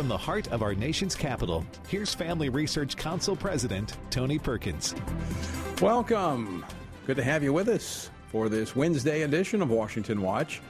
[0.00, 4.94] from the heart of our nation's capital, here's Family Research Council President Tony Perkins.
[5.82, 6.64] Welcome.
[7.06, 10.62] Good to have you with us for this Wednesday edition of Washington Watch.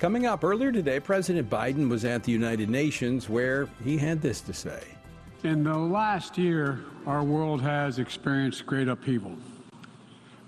[0.00, 4.40] Coming up earlier today, President Biden was at the United Nations where he had this
[4.40, 4.82] to say.
[5.44, 9.36] In the last year, our world has experienced great upheaval.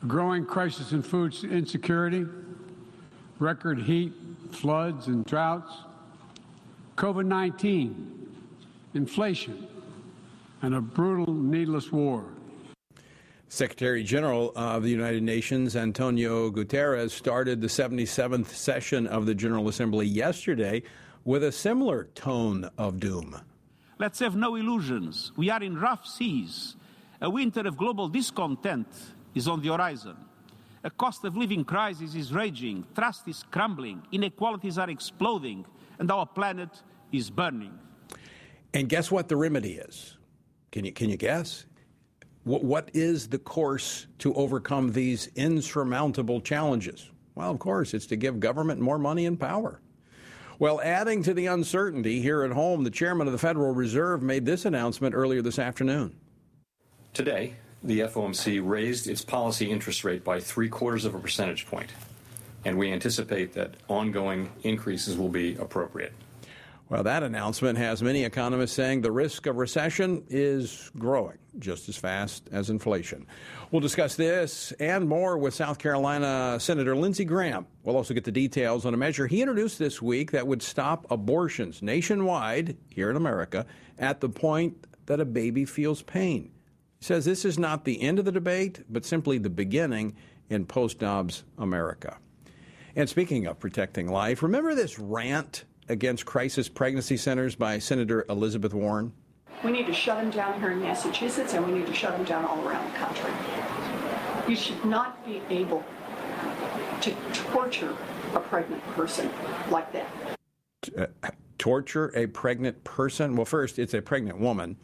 [0.03, 2.25] A growing crisis in food insecurity,
[3.39, 4.15] record heat,
[4.51, 5.75] floods, and droughts,
[6.97, 8.20] COVID 19,
[8.95, 9.67] inflation,
[10.63, 12.25] and a brutal, needless war.
[13.49, 19.69] Secretary General of the United Nations, Antonio Guterres, started the 77th session of the General
[19.69, 20.83] Assembly yesterday
[21.25, 23.41] with a similar tone of doom.
[23.99, 25.33] Let's have no illusions.
[25.37, 26.77] We are in rough seas.
[27.21, 28.87] A winter of global discontent
[29.35, 30.17] is on the horizon.
[30.83, 35.67] A cost of living crisis is raging, trust is crumbling, inequalities are exploding,
[35.99, 36.71] and our planet
[37.13, 37.79] is burning.
[38.73, 40.17] And guess what the remedy is?
[40.71, 41.65] Can you, can you guess?
[42.45, 47.11] What, what is the course to overcome these insurmountable challenges?
[47.35, 49.81] Well, of course, it's to give government more money and power.
[50.59, 54.45] Well, adding to the uncertainty here at home, the chairman of the Federal Reserve made
[54.45, 56.15] this announcement earlier this afternoon.
[57.15, 61.91] Today, the FOMC raised its policy interest rate by three quarters of a percentage point,
[62.65, 66.13] and we anticipate that ongoing increases will be appropriate.
[66.91, 71.97] Well, that announcement has many economists saying the risk of recession is growing just as
[71.97, 73.29] fast as inflation.
[73.71, 77.69] We'll discuss this and more with South Carolina Senator Lindsey Graham.
[77.85, 81.07] We'll also get the details on a measure he introduced this week that would stop
[81.13, 86.51] abortions nationwide here in America at the point that a baby feels pain.
[86.99, 90.17] He says this is not the end of the debate, but simply the beginning
[90.49, 92.19] in post Dobbs America.
[92.97, 98.73] And speaking of protecting life, remember this rant against crisis pregnancy centers by Senator Elizabeth
[98.73, 99.13] Warren?
[99.65, 102.25] We need to shut them down here in Massachusetts and we need to shut them
[102.25, 103.31] down all around the country.
[104.49, 105.85] You should not be able
[107.03, 107.95] to torture
[108.35, 109.31] a pregnant person
[109.69, 110.07] like that.
[110.97, 113.37] Uh, torture a pregnant person?
[113.37, 114.77] Well, first, it's a pregnant woman.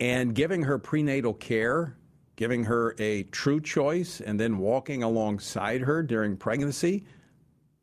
[0.00, 1.96] And giving her prenatal care,
[2.36, 7.04] giving her a true choice, and then walking alongside her during pregnancy,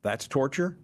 [0.02, 0.78] that's torture?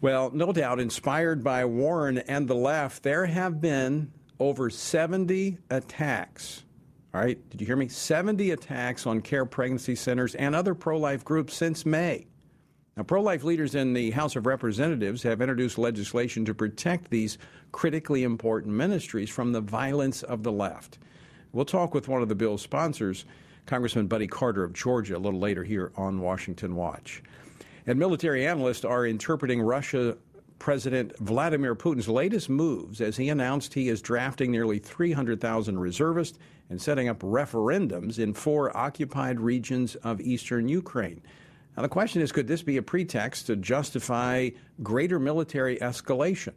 [0.00, 6.64] Well, no doubt, inspired by Warren and the left, there have been over 70 attacks.
[7.14, 7.88] All right, did you hear me?
[7.88, 12.26] 70 attacks on care pregnancy centers and other pro life groups since May.
[12.96, 17.38] Now, pro life leaders in the House of Representatives have introduced legislation to protect these
[17.72, 20.98] critically important ministries from the violence of the left.
[21.52, 23.24] We'll talk with one of the bill's sponsors,
[23.64, 27.22] Congressman Buddy Carter of Georgia, a little later here on Washington Watch.
[27.86, 30.16] And military analysts are interpreting Russia
[30.58, 36.38] President Vladimir Putin's latest moves as he announced he is drafting nearly 300,000 reservists
[36.70, 41.22] and setting up referendums in four occupied regions of eastern Ukraine.
[41.76, 44.50] Now, the question is could this be a pretext to justify
[44.82, 46.54] greater military escalation?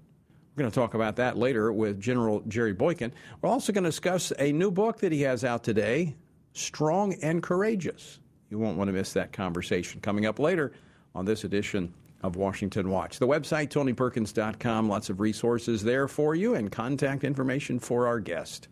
[0.55, 3.13] We're going to talk about that later with General Jerry Boykin.
[3.41, 6.15] We're also going to discuss a new book that he has out today
[6.53, 8.19] Strong and Courageous.
[8.49, 10.73] You won't want to miss that conversation coming up later
[11.15, 13.19] on this edition of Washington Watch.
[13.19, 18.67] The website, tonyperkins.com, lots of resources there for you and contact information for our guest.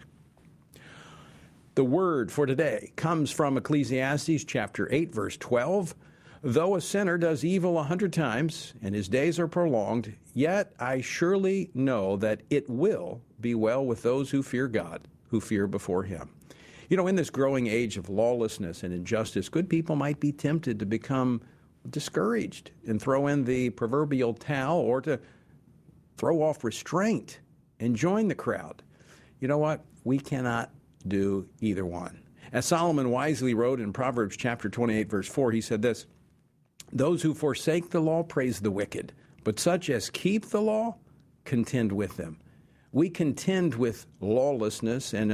[1.75, 5.95] The word for today comes from Ecclesiastes chapter 8, verse 12.
[6.43, 11.01] Though a sinner does evil a hundred times and his days are prolonged, yet I
[11.01, 16.03] surely know that it will be well with those who fear God, who fear before
[16.03, 16.29] him.
[16.89, 20.79] You know, in this growing age of lawlessness and injustice, good people might be tempted
[20.79, 21.41] to become
[21.89, 25.19] discouraged and throw in the proverbial towel or to
[26.17, 27.39] throw off restraint
[27.79, 28.83] and join the crowd.
[29.39, 29.85] You know what?
[30.03, 30.71] We cannot
[31.07, 32.21] do either one.
[32.51, 36.05] As Solomon wisely wrote in Proverbs chapter 28 verse 4, he said this,
[36.91, 39.13] those who forsake the law praise the wicked,
[39.43, 40.95] but such as keep the law
[41.43, 42.39] contend with them.
[42.93, 45.31] We contend with lawlessness and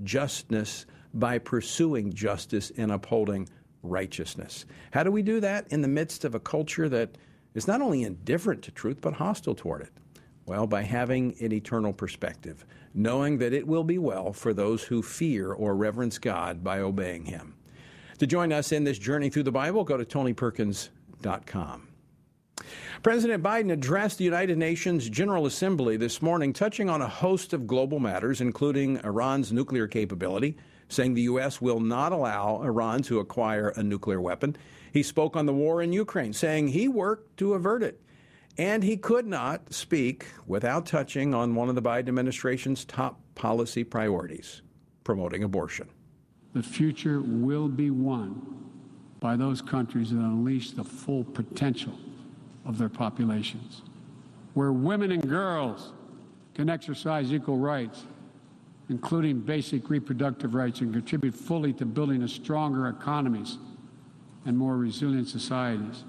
[0.00, 3.48] unjustness by pursuing justice and upholding
[3.86, 4.66] righteousness.
[4.92, 7.16] How do we do that in the midst of a culture that
[7.54, 9.92] is not only indifferent to truth, but hostile toward it?
[10.46, 15.02] Well, by having an eternal perspective, knowing that it will be well for those who
[15.02, 17.56] fear or reverence God by obeying Him.
[18.18, 21.88] To join us in this journey through the Bible, go to tonyperkins.com.
[23.02, 27.66] President Biden addressed the United Nations General Assembly this morning, touching on a host of
[27.66, 30.56] global matters, including Iran's nuclear capability
[30.88, 31.60] saying the U.S.
[31.60, 34.56] will not allow Iran to acquire a nuclear weapon.
[34.92, 38.00] He spoke on the war in Ukraine, saying he worked to avert it.
[38.58, 43.84] And he could not speak without touching on one of the Biden administration's top policy
[43.84, 44.62] priorities
[45.04, 45.88] promoting abortion.
[46.54, 48.40] The future will be won
[49.20, 51.92] by those countries that unleash the full potential
[52.64, 53.82] of their populations,
[54.54, 55.92] where women and girls
[56.54, 58.06] can exercise equal rights,
[58.88, 63.58] including basic reproductive rights, and contribute fully to building a stronger economies
[64.44, 66.04] and more resilient societies.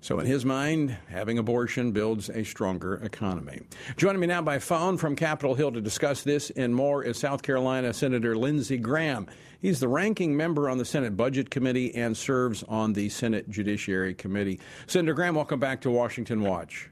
[0.00, 3.60] So, in his mind, having abortion builds a stronger economy.
[3.96, 7.42] Joining me now by phone from Capitol Hill to discuss this and more is South
[7.42, 9.28] Carolina Senator Lindsey Graham.
[9.60, 14.12] He's the ranking member on the Senate Budget Committee and serves on the Senate Judiciary
[14.12, 14.58] Committee.
[14.88, 16.90] Senator Graham, welcome back to Washington Watch.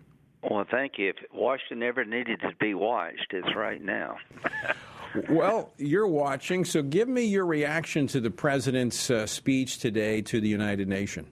[0.48, 1.08] Well, thank you.
[1.08, 4.18] If Washington ever needed to be watched, it's right now.
[5.28, 10.40] well, you're watching, so give me your reaction to the president's uh, speech today to
[10.40, 11.28] the United Nations.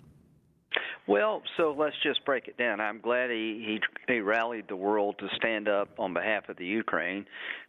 [1.07, 2.81] Well, so let's just break it down.
[2.81, 6.67] I'm glad he, he he rallied the world to stand up on behalf of the
[6.67, 7.25] Ukraine,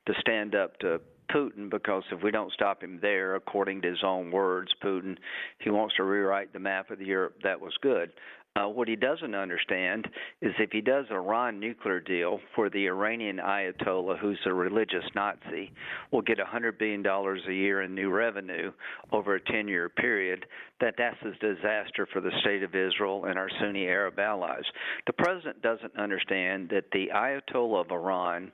[0.08, 1.00] to stand up to
[1.34, 5.18] Putin because if we don't stop him there, according to his own words, Putin,
[5.60, 7.36] he wants to rewrite the map of Europe.
[7.44, 8.12] That was good.
[8.60, 10.08] Uh, what he doesn't understand
[10.42, 15.04] is if he does a Iran nuclear deal for the Iranian Ayatollah, who's a religious
[15.16, 15.72] Nazi,
[16.12, 18.72] will get $100 billion a year in new revenue
[19.12, 20.46] over a 10 year period,
[20.82, 24.64] that that's a disaster for the state of Israel and our Sunni Arab allies.
[25.08, 28.52] The president doesn't understand that the Ayatollah of Iran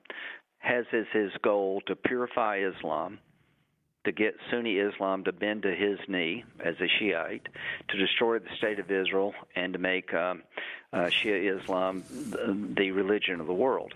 [0.60, 3.20] has as his goal to purify Islam
[4.06, 7.48] to get Sunni Islam to bend to his knee as a Shiite,
[7.90, 10.44] to destroy the state of Israel, and to make um,
[10.94, 13.94] uh, Shia Islam the, the religion of the world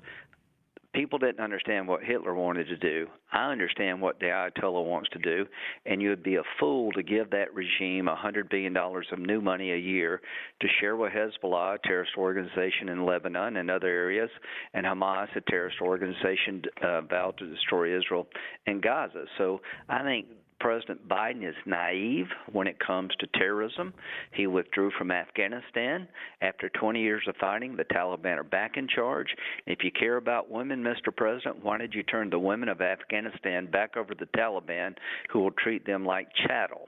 [0.94, 3.08] people didn't understand what Hitler wanted to do.
[3.32, 5.46] I understand what the Ayatollah wants to do,
[5.86, 9.42] and you would be a fool to give that regime a $100 billion of new
[9.42, 10.22] money a year
[10.62, 14.30] to share with Hezbollah, a terrorist organization in Lebanon and other areas,
[14.74, 18.28] and Hamas, a terrorist organization uh, vowed to destroy Israel
[18.66, 19.26] and Gaza.
[19.38, 20.26] So I think
[20.60, 23.94] President Biden is naive when it comes to terrorism.
[24.34, 26.08] He withdrew from Afghanistan
[26.42, 27.76] after 20 years of fighting.
[27.76, 29.28] The Taliban are back in charge.
[29.66, 31.16] If you care about women, Mr.
[31.16, 34.96] President, why did you turn the women of Afghanistan back over to the Taliban,
[35.32, 36.88] who will treat them like chattel?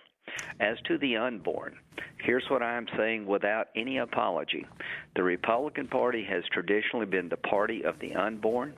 [0.60, 1.78] As to the unborn,
[2.20, 4.66] here's what I am saying without any apology.
[5.16, 8.76] The Republican Party has traditionally been the party of the unborn.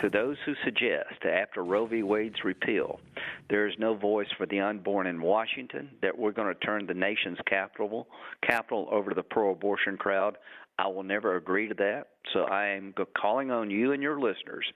[0.00, 2.02] To those who suggest, that after Roe v.
[2.02, 3.00] Wade's repeal,
[3.48, 6.94] there is no voice for the unborn in Washington, that we're going to turn the
[6.94, 8.08] nation's capital,
[8.42, 10.36] capital over to the pro abortion crowd,
[10.78, 12.08] I will never agree to that.
[12.32, 14.66] So I am calling on you and your listeners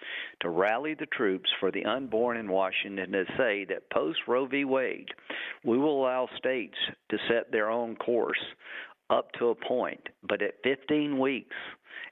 [0.41, 4.65] to rally the troops for the unborn in Washington to say that post Roe v.
[4.65, 5.09] Wade,
[5.65, 6.77] we will allow states
[7.11, 8.39] to set their own course
[9.11, 10.09] up to a point.
[10.23, 11.57] But at 15 weeks,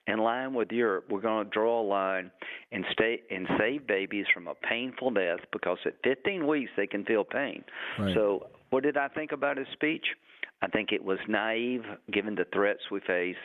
[0.06, 2.30] in line with Europe, we're going to draw a line
[2.72, 7.04] and stay and save babies from a painful death because at 15 weeks they can
[7.04, 7.64] feel pain.
[7.98, 8.14] Right.
[8.14, 10.04] So, what did I think about his speech?
[10.62, 13.36] I think it was naive given the threats we face.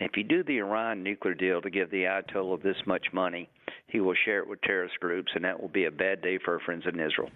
[0.00, 3.48] And if you do the Iran nuclear deal to give the Ayatollah this much money,
[3.86, 6.54] he will share it with terrorist groups, and that will be a bad day for
[6.54, 7.30] our friends in Israel.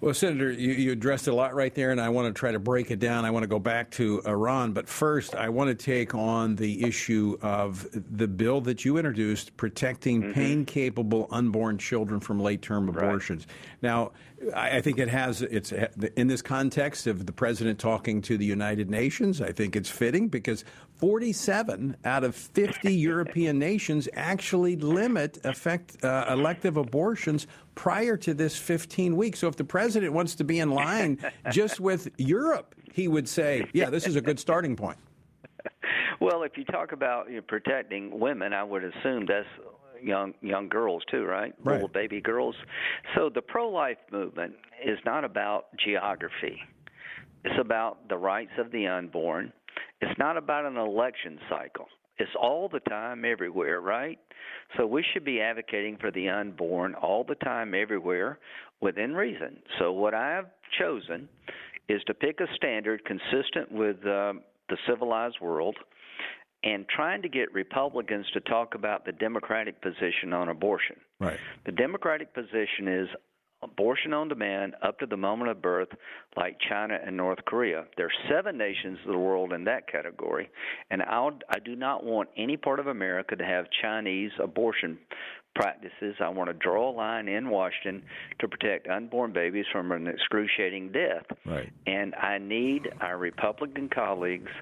[0.00, 2.58] Well, Senator, you, you, addressed a lot right there, and I want to try to
[2.58, 3.26] break it down.
[3.26, 6.84] I want to go back to Iran, but first, I want to take on the
[6.84, 10.32] issue of the bill that you introduced protecting mm-hmm.
[10.32, 13.46] pain capable unborn children from late term abortions.
[13.46, 13.82] Right.
[13.82, 14.12] Now,
[14.54, 15.72] I think it has it's
[16.16, 19.42] in this context of the president talking to the United Nations.
[19.42, 20.64] I think it's fitting because
[20.94, 27.46] 47 out of 50 European nations actually limit effect, uh, elective abortions
[27.80, 29.38] prior to this 15 weeks.
[29.38, 31.18] So if the president wants to be in line
[31.50, 34.98] just with Europe, he would say, "Yeah, this is a good starting point."
[36.20, 39.48] Well, if you talk about you know, protecting women, I would assume that's
[40.02, 41.54] young young girls too, right?
[41.64, 41.72] right.
[41.72, 42.54] Little baby girls.
[43.14, 46.60] So the pro-life movement is not about geography.
[47.46, 49.54] It's about the rights of the unborn.
[50.02, 51.86] It's not about an election cycle.
[52.18, 54.18] It's all the time, everywhere, right?
[54.76, 58.38] So we should be advocating for the unborn all the time, everywhere,
[58.80, 59.58] within reason.
[59.78, 60.46] So what I've
[60.78, 61.28] chosen
[61.88, 64.34] is to pick a standard consistent with uh,
[64.68, 65.76] the civilized world
[66.62, 70.96] and trying to get Republicans to talk about the Democratic position on abortion.
[71.18, 71.38] Right.
[71.64, 73.08] The Democratic position is
[73.62, 75.88] abortion on demand up to the moment of birth,
[76.36, 77.84] like China and North Korea.
[77.96, 80.50] There are seven nations of the world in that category,
[80.90, 84.98] and I'll, I do not want any part of America to have Chinese abortion
[85.54, 86.14] practices.
[86.20, 88.02] I want to draw a line in Washington
[88.38, 91.26] to protect unborn babies from an excruciating death.
[91.44, 91.70] Right.
[91.86, 94.52] And I need our Republican colleagues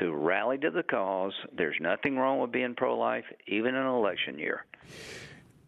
[0.00, 1.32] to rally to the cause.
[1.56, 4.64] There's nothing wrong with being pro life, even in an election year.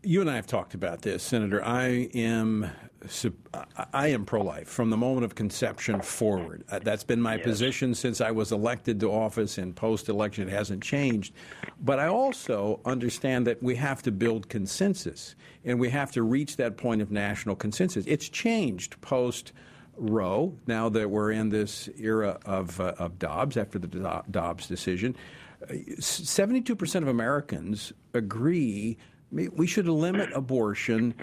[0.03, 1.65] You and I have talked about this, Senator.
[1.65, 2.71] I am
[3.93, 6.65] I am pro-life from the moment of conception forward.
[6.71, 7.45] Uh, that's been my yes.
[7.45, 10.49] position since I was elected to office and post-election.
[10.49, 11.33] It hasn't changed.
[11.81, 16.57] But I also understand that we have to build consensus, and we have to reach
[16.57, 18.05] that point of national consensus.
[18.07, 19.53] It's changed post.
[20.01, 25.17] Roe, now that we're in this era of, uh, of Dobbs after the Dobbs decision,
[25.67, 28.97] 72% of Americans agree
[29.31, 31.15] we should limit abortion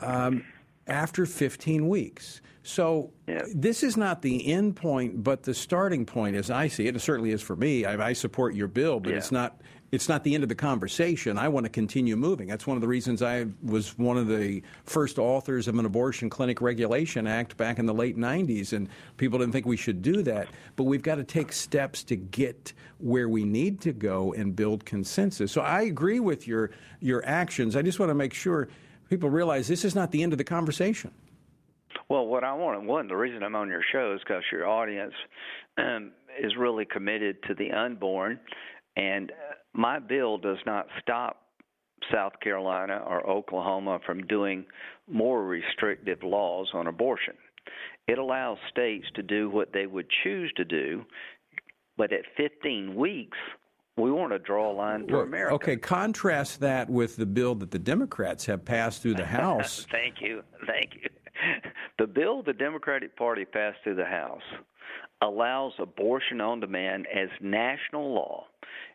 [0.00, 0.44] um,
[0.86, 2.40] after 15 weeks.
[2.62, 3.42] So yeah.
[3.54, 6.96] this is not the end point, but the starting point, as I see it.
[6.96, 7.84] It certainly is for me.
[7.84, 9.18] I, I support your bill, but yeah.
[9.18, 9.60] it's not.
[9.92, 11.38] It's not the end of the conversation.
[11.38, 12.48] I want to continue moving.
[12.48, 16.28] That's one of the reasons I was one of the first authors of an Abortion
[16.28, 18.88] Clinic Regulation Act back in the late 90s, and
[19.18, 20.48] people didn't think we should do that.
[20.74, 24.84] But we've got to take steps to get where we need to go and build
[24.84, 25.52] consensus.
[25.52, 27.76] So I agree with your your actions.
[27.76, 28.68] I just want to make sure
[29.08, 31.12] people realize this is not the end of the conversation.
[32.08, 35.14] Well, what I want, one, the reason I'm on your show is because your audience
[35.78, 38.40] um, is really committed to the unborn,
[38.96, 39.32] and
[39.74, 41.42] my bill does not stop
[42.12, 44.64] South Carolina or Oklahoma from doing
[45.10, 47.34] more restrictive laws on abortion.
[48.06, 51.04] It allows states to do what they would choose to do,
[51.96, 53.38] but at 15 weeks,
[53.96, 55.54] we want to draw a line for well, America.
[55.54, 59.86] Okay, contrast that with the bill that the Democrats have passed through the House.
[59.90, 61.08] thank you, thank you.
[61.98, 64.42] The bill the Democratic Party passed through the House
[65.22, 68.44] allows abortion on demand as national law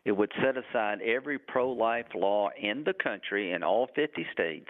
[0.04, 4.68] it would set aside every pro life law in the country in all 50 states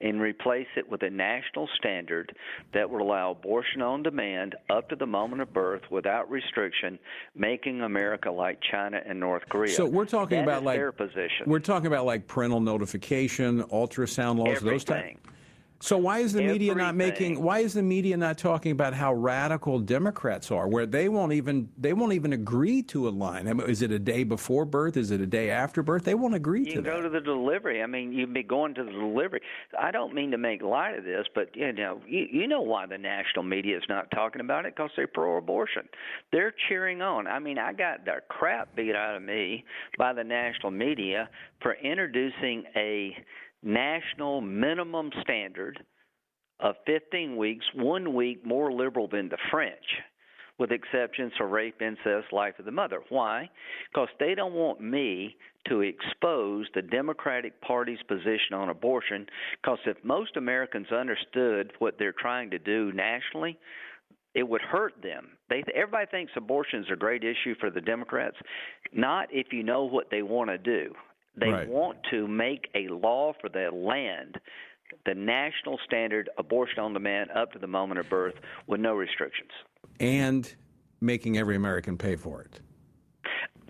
[0.00, 2.34] and replace it with a national standard
[2.74, 6.98] that would allow abortion on demand up to the moment of birth without restriction,
[7.34, 9.74] making America like China and North Korea.
[9.74, 10.78] So we're talking that about like.
[11.46, 14.70] We're talking about like parental notification, ultrasound laws, Everything.
[14.70, 15.20] those types.
[15.80, 17.40] So why is the media not making?
[17.40, 21.68] Why is the media not talking about how radical Democrats are, where they won't even
[21.78, 23.46] they won't even agree to a line?
[23.46, 24.96] I mean, is it a day before birth?
[24.96, 26.04] Is it a day after birth?
[26.04, 26.88] They won't agree you to that.
[26.88, 27.82] You go to the delivery.
[27.82, 29.40] I mean, you'd be going to the delivery.
[29.78, 32.86] I don't mean to make light of this, but you know, you, you know why
[32.86, 35.88] the national media is not talking about it because they're pro-abortion.
[36.32, 37.28] They're cheering on.
[37.28, 39.64] I mean, I got the crap beat out of me
[39.96, 41.28] by the national media
[41.62, 43.16] for introducing a
[43.62, 45.78] national minimum standard
[46.60, 49.76] of 15 weeks, one week more liberal than the French,
[50.58, 53.00] with exceptions for rape, incest, life of the mother.
[53.08, 53.48] Why?
[53.92, 55.36] Because they don't want me
[55.68, 59.26] to expose the Democratic Party's position on abortion.
[59.62, 63.58] Because if most Americans understood what they're trying to do nationally,
[64.34, 65.28] it would hurt them.
[65.48, 68.36] They everybody thinks abortion is a great issue for the Democrats.
[68.92, 70.94] Not if you know what they want to do.
[71.38, 71.68] They right.
[71.68, 74.38] want to make a law for the land
[75.04, 78.34] the national standard abortion on demand up to the moment of birth
[78.66, 79.50] with no restrictions.
[80.00, 80.54] And
[81.00, 82.60] making every American pay for it.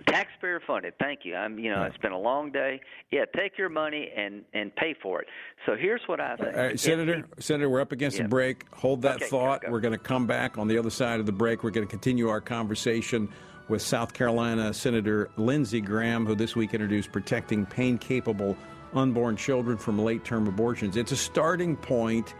[0.06, 0.94] Taxpayer funded.
[1.00, 1.34] Thank you.
[1.34, 1.58] I'm.
[1.58, 2.80] You know, it's been a long day.
[3.10, 5.28] Yeah, take your money and and pay for it.
[5.66, 6.56] So here's what I think.
[6.56, 8.24] Uh, Senator, Senator, we're up against yeah.
[8.24, 8.72] a break.
[8.74, 9.62] Hold that okay, thought.
[9.62, 9.72] Go, go.
[9.72, 11.64] We're going to come back on the other side of the break.
[11.64, 13.28] We're going to continue our conversation
[13.68, 18.56] with South Carolina Senator Lindsey Graham, who this week introduced protecting pain capable
[18.94, 20.96] unborn children from late term abortions.
[20.96, 22.34] It's a starting point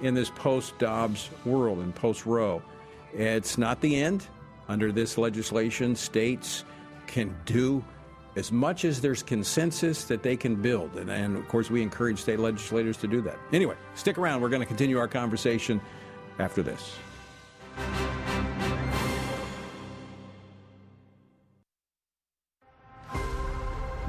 [0.00, 2.62] in this post Dobbs world and post Roe.
[3.14, 4.26] It's not the end.
[4.68, 6.64] Under this legislation, states
[7.06, 7.84] can do
[8.36, 10.96] as much as there's consensus that they can build.
[10.96, 13.36] And, and, of course, we encourage state legislators to do that.
[13.52, 14.40] Anyway, stick around.
[14.40, 15.80] We're going to continue our conversation
[16.38, 16.96] after this.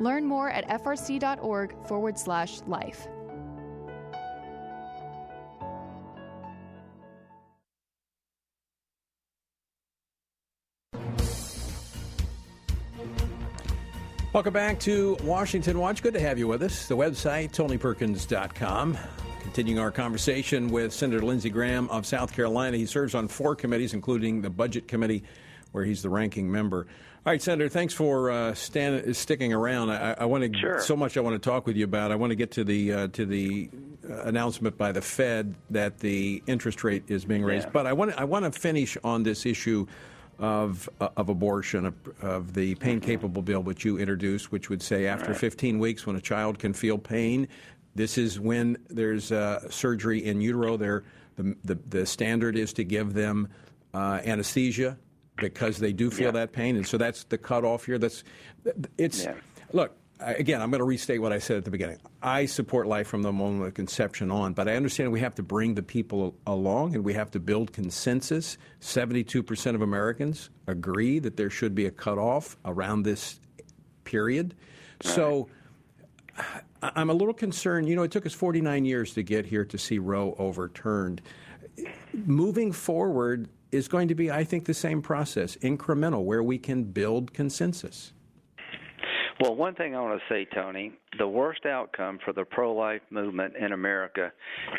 [0.00, 3.06] Learn more at frc.org forward slash life.
[14.34, 16.02] Welcome back to Washington Watch.
[16.02, 16.88] Good to have you with us.
[16.88, 18.98] The website, tonyperkins.com.
[19.40, 22.76] Continuing our conversation with Senator Lindsey Graham of South Carolina.
[22.76, 25.22] He serves on four committees, including the Budget Committee,
[25.74, 26.86] where he's the ranking member.
[27.26, 29.90] All right, Senator, thanks for uh, stand, sticking around.
[29.90, 30.80] I, I want to sure.
[30.80, 32.12] so much I want to talk with you about.
[32.12, 33.70] I want to get to the uh, to the
[34.08, 37.66] uh, announcement by the Fed that the interest rate is being raised.
[37.66, 37.72] Yeah.
[37.72, 39.86] But I want I want to finish on this issue
[40.38, 44.82] of uh, of abortion of, of the pain capable bill which you introduced, which would
[44.82, 47.48] say after 15 weeks, when a child can feel pain,
[47.96, 50.76] this is when there's uh, surgery in utero.
[50.76, 51.02] There,
[51.34, 53.48] the, the the standard is to give them
[53.92, 54.98] uh, anesthesia
[55.36, 56.32] because they do feel Yeah.
[56.32, 57.98] that pain, and so that's the cutoff here.
[57.98, 58.24] That's
[58.98, 59.34] it's Yeah.
[59.72, 59.96] look.
[60.20, 61.98] Again, I'm going to restate what I said at the beginning.
[62.22, 65.42] I support life from the moment of conception on, but I understand we have to
[65.42, 68.56] bring the people along and we have to build consensus.
[68.80, 73.40] 72% of Americans agree that there should be a cutoff around this
[74.04, 74.54] period.
[75.02, 75.48] So
[76.80, 77.88] I'm a little concerned.
[77.88, 81.22] You know, it took us 49 years to get here to see Roe overturned.
[82.12, 86.84] Moving forward is going to be, I think, the same process, incremental, where we can
[86.84, 88.12] build consensus.
[89.40, 93.02] Well, one thing I want to say, Tony, the worst outcome for the pro life
[93.10, 94.32] movement in America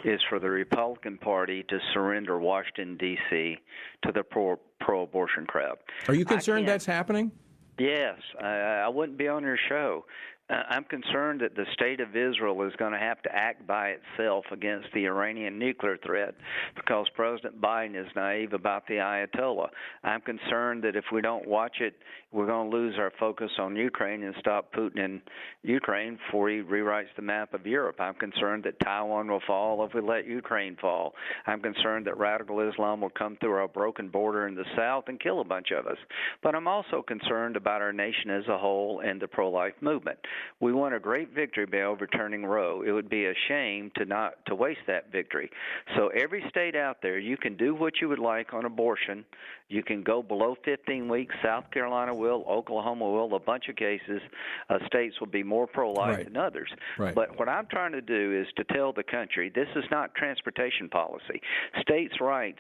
[0.06, 3.58] is for the Republican Party to surrender Washington, D.C.
[4.06, 4.58] to the pro
[5.04, 5.78] abortion crowd.
[6.08, 7.32] Are you concerned that's happening?
[7.78, 10.06] Yes, I, I wouldn't be on your show.
[10.48, 13.96] Uh, I'm concerned that the state of Israel is going to have to act by
[13.98, 16.36] itself against the Iranian nuclear threat
[16.76, 19.70] because President Biden is naive about the Ayatollah.
[20.04, 21.96] I'm concerned that if we don't watch it,
[22.32, 25.22] we're going to lose our focus on Ukraine and stop Putin in
[25.64, 27.96] Ukraine before he rewrites the map of Europe.
[28.00, 31.14] I'm concerned that Taiwan will fall if we let Ukraine fall.
[31.48, 35.20] I'm concerned that radical Islam will come through our broken border in the south and
[35.20, 35.98] kill a bunch of us.
[36.44, 40.20] But I'm also concerned about our nation as a whole and the pro life movement.
[40.60, 42.82] We won a great victory by overturning Roe.
[42.82, 45.50] It would be a shame to not to waste that victory.
[45.96, 49.26] So every state out there, you can do what you would like on abortion.
[49.68, 51.34] You can go below 15 weeks.
[51.44, 53.34] South Carolina will, Oklahoma will.
[53.36, 54.22] A bunch of cases,
[54.70, 56.26] uh, states will be more pro-life Right.
[56.26, 56.72] than others.
[56.98, 57.16] Right.
[57.16, 60.88] But what I'm trying to do is to tell the country this is not transportation
[60.90, 61.42] policy.
[61.82, 62.60] States' rights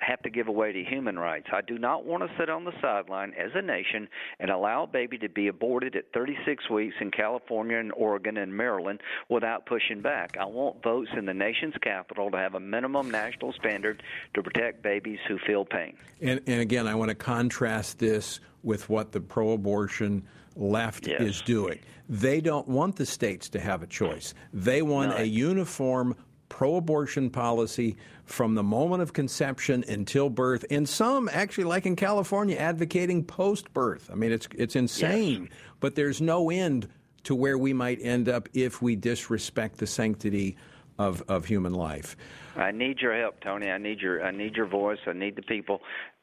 [0.00, 1.46] have to give away to human rights.
[1.52, 4.08] I do not want to sit on the sideline as a nation
[4.40, 8.54] and allow a baby to be aborted at 36 weeks in California and Oregon and
[8.54, 10.36] Maryland without pushing back.
[10.38, 14.02] I want votes in the nation's capital to have a minimum national standard
[14.34, 15.96] to protect babies who feel pain.
[16.20, 21.20] And, and again, I want to contrast this with what the pro abortion left Yes.
[21.20, 21.78] is doing.
[22.08, 25.16] They don't want the states to have a choice, they want No.
[25.18, 26.16] a uniform
[26.48, 31.96] pro abortion policy from the moment of conception until birth, and some actually, like in
[31.96, 34.10] California, advocating post birth.
[34.12, 35.52] I mean, it's, it's insane, yes.
[35.80, 36.88] but there's no end
[37.24, 40.56] to where we might end up if we disrespect the sanctity
[40.98, 42.16] of, of human life.
[42.56, 43.68] I need your help, Tony.
[43.68, 44.98] I need your I need your voice.
[45.06, 45.80] I need the people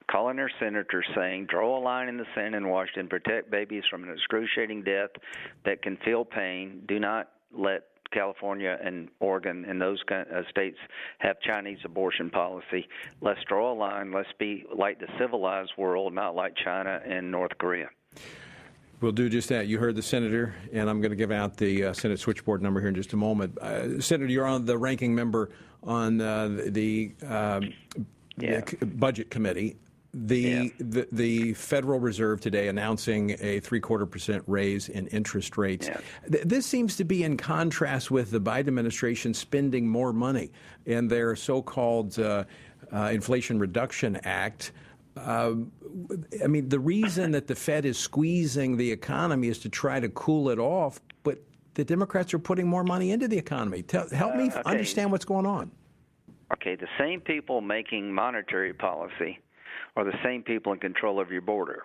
[0.10, 4.04] calling their senators saying, draw a line in the sand in Washington, protect babies from
[4.04, 5.12] an excruciating death
[5.66, 6.84] that can feel pain.
[6.88, 10.78] Do not let California and Oregon and those kind of states
[11.20, 12.88] have Chinese abortion policy.
[13.22, 14.12] Let's draw a line.
[14.12, 17.90] Let's be like the civilized world, not like China and North Korea.
[19.02, 19.68] We'll do just that.
[19.68, 22.80] You heard the senator, and I'm going to give out the uh, Senate switchboard number
[22.80, 23.58] here in just a moment.
[23.58, 25.50] Uh, senator, you're on the ranking member
[25.84, 27.74] on uh, the, um,
[28.38, 28.62] yeah.
[28.80, 29.76] the budget committee.
[30.16, 30.64] The, yeah.
[30.78, 35.88] the, the Federal Reserve today announcing a three quarter percent raise in interest rates.
[35.88, 36.02] Yeah.
[36.32, 40.52] Th- this seems to be in contrast with the Biden administration spending more money
[40.86, 42.44] in their so-called uh,
[42.94, 44.72] uh, Inflation Reduction Act.
[45.18, 45.54] Uh,
[46.44, 50.10] I mean, the reason that the Fed is squeezing the economy is to try to
[50.10, 51.40] cool it off, but
[51.74, 53.82] the Democrats are putting more money into the economy.
[53.82, 54.62] Tell, help me uh, okay.
[54.66, 55.72] understand what's going on.
[56.54, 59.40] Okay, the same people making monetary policy
[59.96, 61.84] are the same people in control of your border.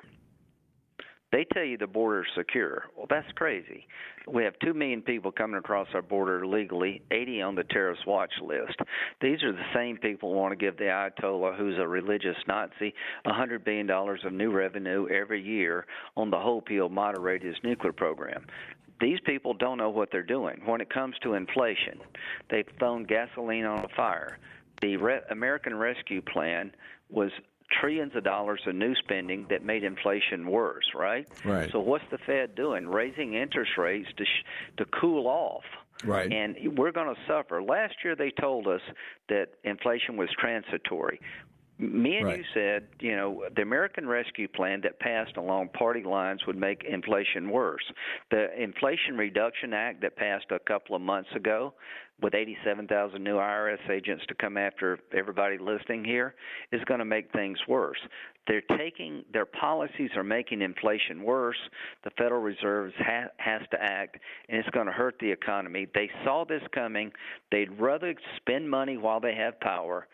[1.31, 2.85] They tell you the border is secure.
[2.97, 3.87] Well, that's crazy.
[4.27, 8.33] We have 2 million people coming across our border legally, 80 on the terrorist watch
[8.43, 8.79] list.
[9.21, 12.95] These are the same people who want to give the Ayatollah, who's a religious Nazi,
[13.27, 18.47] $100 billion of new revenue every year on the hope he'll moderate his nuclear program
[19.01, 20.61] these people don't know what they're doing.
[20.65, 22.01] When it comes to inflation,
[22.51, 24.39] they've thrown gasoline on a fire.
[24.83, 26.73] The Re- American Rescue Plan
[27.11, 27.31] was
[27.71, 31.29] trillions of dollars of new spending that made inflation worse, right?
[31.45, 31.71] Right.
[31.71, 32.87] So what's the Fed doing?
[32.89, 34.45] Raising interest rates to sh-
[34.79, 35.65] to cool off.
[36.05, 36.33] Right.
[36.33, 37.63] And we're going to suffer.
[37.63, 38.81] Last year they told us
[39.29, 41.21] that inflation was transitory.
[41.79, 42.39] Me and right.
[42.39, 46.83] you said, you know, the American Rescue Plan that passed along party lines would make
[46.83, 47.85] inflation worse.
[48.33, 51.75] The Inflation Reduction Act that passed a couple of months ago
[52.21, 56.35] with 87,000 new IRS agents to come after everybody listening here
[56.73, 57.99] is going to make things worse.
[58.49, 61.59] They're taking their policies are making inflation worse.
[62.03, 64.17] The Federal Reserve ha- has to act,
[64.49, 65.87] and it's going to hurt the economy.
[65.95, 67.13] They saw this coming.
[67.53, 70.09] They'd rather spend money while they have power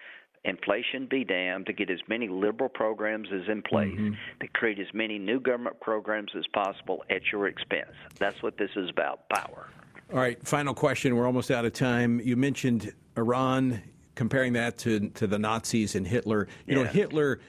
[0.45, 4.13] inflation be damned to get as many liberal programs as in place mm-hmm.
[4.41, 7.93] to create as many new government programs as possible at your expense.
[8.19, 9.69] That's what this is about power.
[10.13, 11.17] All right, final question.
[11.17, 12.21] We're almost out of time.
[12.21, 13.83] You mentioned Iran,
[14.15, 16.47] comparing that to, to the Nazis and Hitler.
[16.67, 16.83] You yeah.
[16.85, 17.41] know, Hitler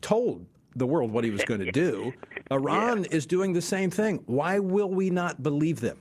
[0.00, 2.12] told the world what he was going to do.
[2.50, 3.16] Iran yeah.
[3.16, 4.22] is doing the same thing.
[4.26, 5.98] Why will we not believe them?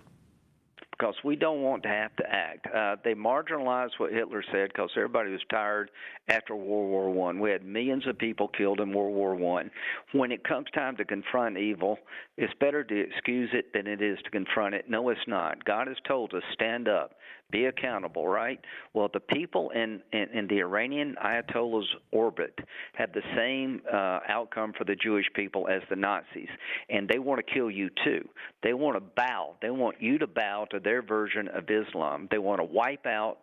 [0.99, 2.67] Because we don't want to have to act.
[2.67, 5.89] Uh, they marginalized what Hitler said because everybody was tired
[6.27, 7.39] after World War One.
[7.39, 9.71] We had millions of people killed in World War One.
[10.11, 11.97] When it comes time to confront evil,
[12.37, 14.89] it's better to excuse it than it is to confront it.
[14.89, 15.63] No, it's not.
[15.63, 17.11] God has told us stand up,
[17.51, 18.59] be accountable, right?
[18.93, 22.57] Well, the people in, in, in the Iranian Ayatollah's orbit
[22.93, 26.49] have the same uh, outcome for the Jewish people as the Nazis,
[26.89, 28.27] and they want to kill you too.
[28.63, 29.55] They want to bow.
[29.61, 32.27] They want you to bow to their version of Islam.
[32.29, 33.39] They want to wipe out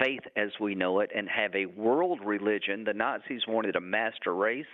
[0.00, 2.84] faith as we know it and have a world religion.
[2.84, 4.66] The Nazis wanted a master race.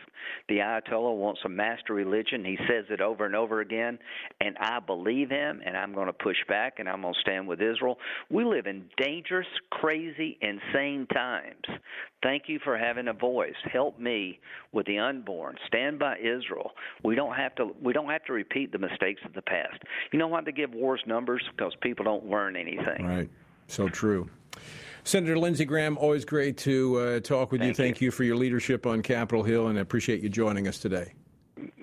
[0.49, 2.45] The Ayatollah wants a master religion.
[2.45, 3.99] He says it over and over again,
[4.41, 7.47] and I believe him, and I'm going to push back, and I'm going to stand
[7.47, 7.99] with Israel.
[8.31, 11.65] We live in dangerous, crazy, insane times.
[12.23, 13.55] Thank you for having a voice.
[13.71, 14.41] Help me
[14.73, 15.57] with the unborn.
[15.67, 16.73] Stand by Israel.
[17.03, 17.75] We don't have to.
[17.83, 19.83] We don't have to repeat the mistakes of the past.
[20.11, 21.43] You know why they give wars numbers?
[21.57, 23.07] Because people don't learn anything.
[23.07, 23.31] Right.
[23.69, 24.29] So true.
[25.05, 27.85] Senator Lindsey Graham, always great to uh, talk with Thank you.
[27.85, 28.07] Thank you.
[28.07, 31.13] you for your leadership on Capitol Hill, and I appreciate you joining us today.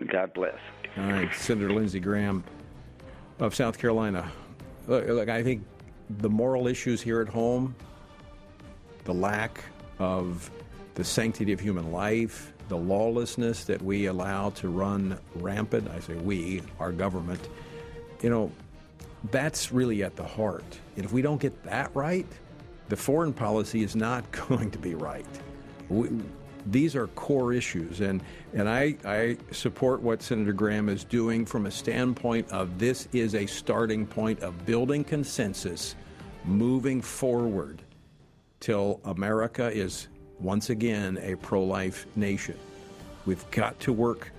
[0.07, 0.57] God bless.
[0.97, 2.43] All right, Senator Lindsey Graham
[3.39, 4.31] of South Carolina.
[4.87, 5.63] Look, look, I think
[6.17, 7.75] the moral issues here at home,
[9.03, 9.63] the lack
[9.99, 10.49] of
[10.95, 16.15] the sanctity of human life, the lawlessness that we allow to run rampant, I say
[16.15, 17.49] we, our government,
[18.21, 18.51] you know,
[19.29, 20.79] that's really at the heart.
[20.95, 22.25] And if we don't get that right,
[22.89, 25.25] the foreign policy is not going to be right.
[25.89, 26.09] We,
[26.67, 28.21] these are core issues, and,
[28.53, 33.33] and I, I support what Senator Graham is doing from a standpoint of this is
[33.33, 35.95] a starting point of building consensus,
[36.45, 37.81] moving forward
[38.59, 40.07] till America is
[40.39, 42.57] once again a pro life nation.
[43.25, 44.31] We've got to work,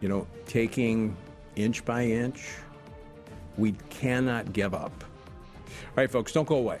[0.00, 1.16] you know, taking
[1.56, 2.54] inch by inch.
[3.56, 4.92] We cannot give up.
[5.02, 6.80] All right, folks, don't go away.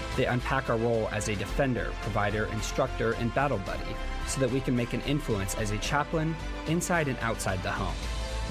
[0.15, 3.95] They unpack our role as a defender, provider, instructor, and battle buddy
[4.27, 6.35] so that we can make an influence as a chaplain
[6.67, 7.95] inside and outside the home.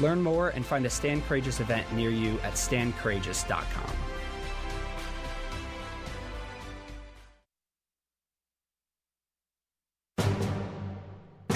[0.01, 3.97] Learn more and find a Stand Courageous event near you at standcourageous.com.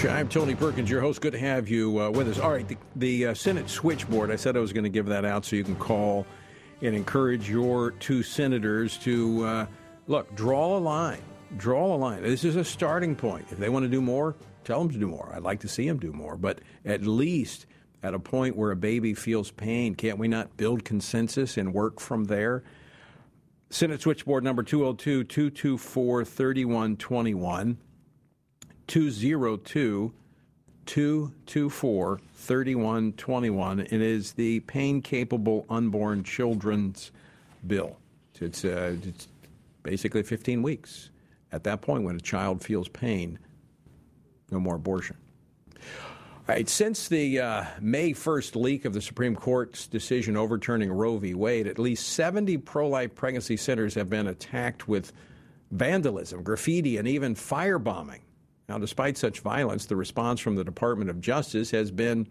[0.09, 1.19] I'm Tony Perkins, your host.
[1.19, 2.39] Good to have you uh, with us.
[2.39, 5.25] All right, the, the uh, Senate switchboard, I said I was going to give that
[5.25, 6.27] out so you can call
[6.81, 9.65] and encourage your two senators to uh,
[10.07, 11.21] look, draw a line.
[11.57, 12.23] Draw a line.
[12.23, 13.47] This is a starting point.
[13.51, 15.31] If they want to do more, tell them to do more.
[15.33, 17.65] I'd like to see them do more, but at least
[18.03, 21.99] at a point where a baby feels pain, can't we not build consensus and work
[21.99, 22.63] from there?
[23.69, 27.77] Senate switchboard number 202 224 3121.
[28.87, 30.13] 202
[30.85, 33.79] 224 3121.
[33.79, 37.11] It is the Pain Capable Unborn Children's
[37.65, 37.97] Bill.
[38.39, 39.27] It's, uh, it's
[39.85, 41.11] basically 15 weeks.
[41.51, 43.39] At that point, when a child feels pain,
[44.51, 45.15] no more abortion.
[45.77, 51.17] All right, since the uh, May 1st leak of the Supreme Court's decision overturning Roe
[51.17, 51.33] v.
[51.33, 55.13] Wade, at least 70 pro life pregnancy centers have been attacked with
[55.71, 58.19] vandalism, graffiti, and even firebombing.
[58.67, 62.27] Now, despite such violence, the response from the Department of Justice has been,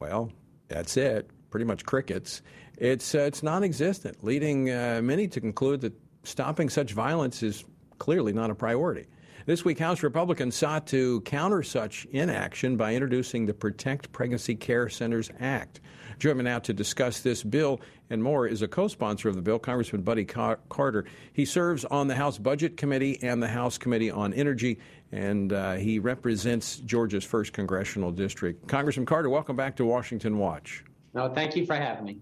[0.00, 0.30] well,
[0.68, 2.42] that's it, pretty much crickets.
[2.80, 5.92] It's, uh, it's non existent, leading uh, many to conclude that
[6.24, 7.64] stopping such violence is
[7.98, 9.04] clearly not a priority.
[9.44, 14.88] This week, House Republicans sought to counter such inaction by introducing the Protect Pregnancy Care
[14.88, 15.80] Centers Act.
[16.18, 19.42] Joining me now to discuss this bill and more is a co sponsor of the
[19.42, 21.04] bill, Congressman Buddy Carter.
[21.34, 24.78] He serves on the House Budget Committee and the House Committee on Energy,
[25.12, 28.66] and uh, he represents Georgia's 1st Congressional District.
[28.68, 30.82] Congressman Carter, welcome back to Washington Watch.
[31.12, 32.18] No, thank you for having me.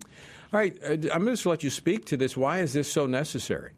[0.53, 2.37] All right, uh, I'm going to let you speak to this.
[2.37, 3.73] Why is this so necessary?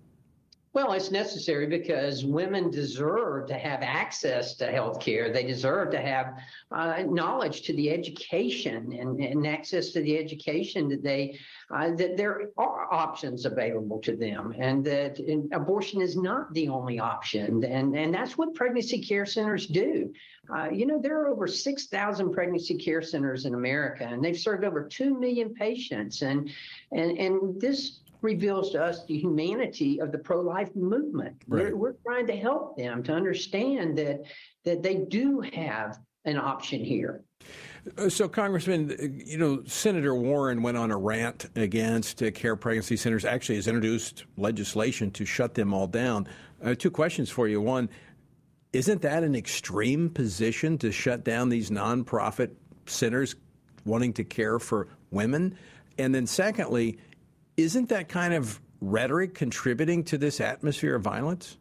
[0.72, 5.33] Well, it's necessary because women deserve to have access to health care.
[5.33, 6.38] They deserve to have
[6.70, 11.37] uh, knowledge to the education and, and, access to the education that they
[11.74, 15.18] uh, that there are options available to them, and that
[15.52, 17.64] abortion is not the only option.
[17.64, 20.12] And and that's what pregnancy care centers do.
[20.54, 24.38] Uh, you know, there are over six thousand pregnancy care centers in America, and they've
[24.38, 26.22] served over two million patients.
[26.22, 26.48] And
[26.92, 31.42] and and this reveals to us the humanity of the pro-life movement.
[31.46, 31.64] Right.
[31.64, 34.20] We're, we're trying to help them to understand that
[34.64, 37.24] that they do have an option here.
[37.96, 42.96] Uh, so, Congressman, you know, Senator Warren went on a rant against uh, care pregnancy
[42.96, 43.24] centers.
[43.24, 46.28] Actually, has introduced legislation to shut them all down.
[46.62, 47.61] Uh, two questions for you.
[47.61, 47.88] One,
[48.74, 52.50] isn't that an extreme position to shut down these nonprofit
[52.87, 53.35] centers
[53.87, 55.56] wanting to care for women?
[55.96, 56.98] And then, secondly,
[57.62, 61.57] isn't that kind of rhetoric contributing to this atmosphere of violence?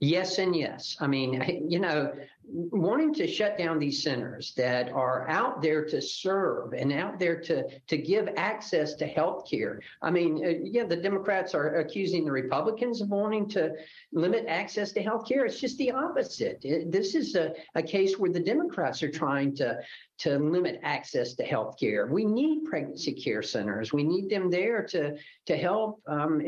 [0.00, 0.96] Yes, and yes.
[1.00, 2.12] I mean, you know,
[2.50, 7.38] wanting to shut down these centers that are out there to serve and out there
[7.40, 9.80] to to give access to health care.
[10.00, 13.72] I mean, uh, yeah, the Democrats are accusing the Republicans of wanting to
[14.12, 15.44] limit access to health care.
[15.44, 16.64] It's just the opposite.
[16.64, 19.78] It, this is a, a case where the Democrats are trying to
[20.18, 22.06] to limit access to health care.
[22.06, 23.92] We need pregnancy care centers.
[23.92, 26.42] We need them there to to help um,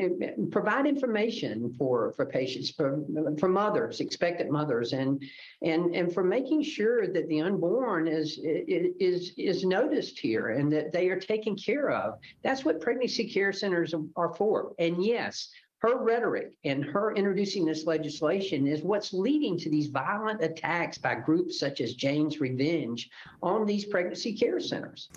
[0.50, 3.02] provide information for for patients, for
[3.38, 5.22] for mothers, expectant mothers, and
[5.62, 10.92] and and for making sure that the unborn is is is noticed here and that
[10.92, 12.18] they are taken care of.
[12.42, 14.72] That's what pregnancy care centers are for.
[14.78, 15.48] And yes,
[15.80, 21.14] her rhetoric and her introducing this legislation is what's leading to these violent attacks by
[21.14, 23.10] groups such as Jane's Revenge
[23.42, 25.08] on these pregnancy care centers.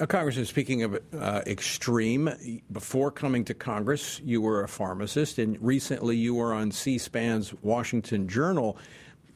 [0.00, 2.30] Uh, Congressman, speaking of uh, extreme,
[2.72, 7.54] before coming to Congress, you were a pharmacist, and recently you were on C SPAN's
[7.62, 8.78] Washington Journal.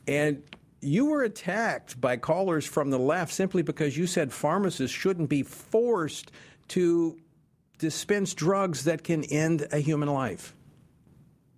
[0.06, 0.42] And
[0.80, 5.42] you were attacked by callers from the left simply because you said pharmacists shouldn't be
[5.42, 6.30] forced
[6.68, 7.18] to
[7.78, 10.54] dispense drugs that can end a human life.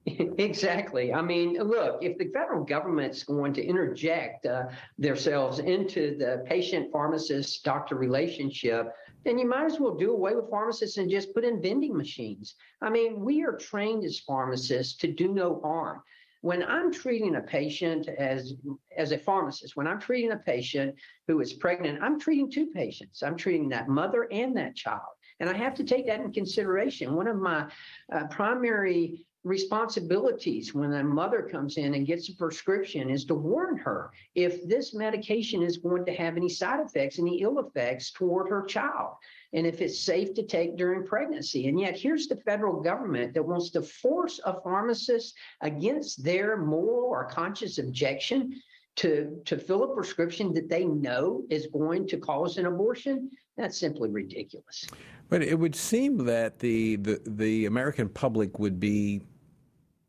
[0.38, 1.12] Exactly.
[1.12, 4.64] I mean, look, if the federal government's going to interject uh,
[4.98, 8.92] themselves into the patient pharmacist doctor relationship,
[9.24, 12.54] then you might as well do away with pharmacists and just put in vending machines.
[12.80, 16.02] I mean, we are trained as pharmacists to do no harm
[16.42, 18.54] when I'm treating a patient as
[18.96, 20.94] as a pharmacist, when I'm treating a patient
[21.28, 23.22] who is pregnant, I'm treating two patients.
[23.22, 27.14] I'm treating that mother and that child, and I have to take that in consideration.
[27.14, 27.70] One of my
[28.12, 33.78] uh, primary responsibilities when a mother comes in and gets a prescription is to warn
[33.78, 38.50] her if this medication is going to have any side effects, any ill effects toward
[38.50, 39.14] her child
[39.52, 41.68] and if it's safe to take during pregnancy.
[41.68, 47.08] And yet, here's the federal government that wants to force a pharmacist against their moral
[47.10, 48.60] or conscious objection
[48.96, 53.30] to, to fill a prescription that they know is going to cause an abortion.
[53.60, 54.86] That's simply ridiculous.
[55.28, 59.20] But it would seem that the, the, the American public would be,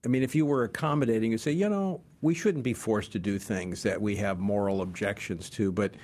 [0.05, 3.19] I mean, if you were accommodating, you say, you know, we shouldn't be forced to
[3.19, 5.71] do things that we have moral objections to.
[5.71, 5.95] But,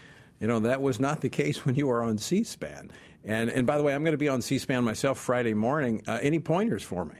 [0.41, 2.91] you know, that was not the case when you were on C SPAN.
[3.23, 6.01] And and by the way, I'm going to be on C-SPAN myself Friday morning.
[6.07, 7.15] Uh, any pointers for me?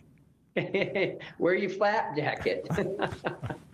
[1.38, 2.66] Wear your flap jacket.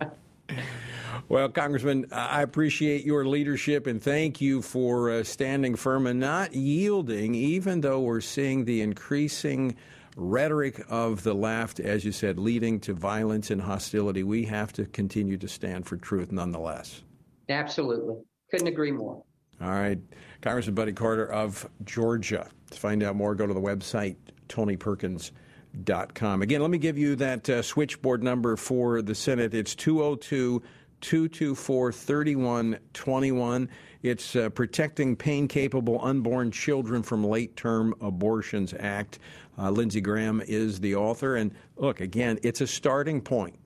[1.28, 6.54] well, Congressman, I appreciate your leadership and thank you for uh, standing firm and not
[6.54, 9.76] yielding, even though we're seeing the increasing
[10.16, 14.22] rhetoric of the left, as you said, leading to violence and hostility.
[14.22, 17.02] We have to continue to stand for truth nonetheless.
[17.48, 18.16] Absolutely.
[18.50, 19.22] Couldn't agree more.
[19.60, 19.98] All right.
[20.42, 22.48] Congressman Buddy Carter of Georgia.
[22.70, 24.16] To find out more, go to the website,
[24.48, 26.42] tonyperkins.com.
[26.42, 29.54] Again, let me give you that uh, switchboard number for the Senate.
[29.54, 30.62] It's 202
[31.04, 33.68] 224 3121.
[34.02, 39.18] It's uh, Protecting Pain Capable Unborn Children from Late Term Abortions Act.
[39.58, 41.36] Uh, Lindsey Graham is the author.
[41.36, 43.58] And look, again, it's a starting point.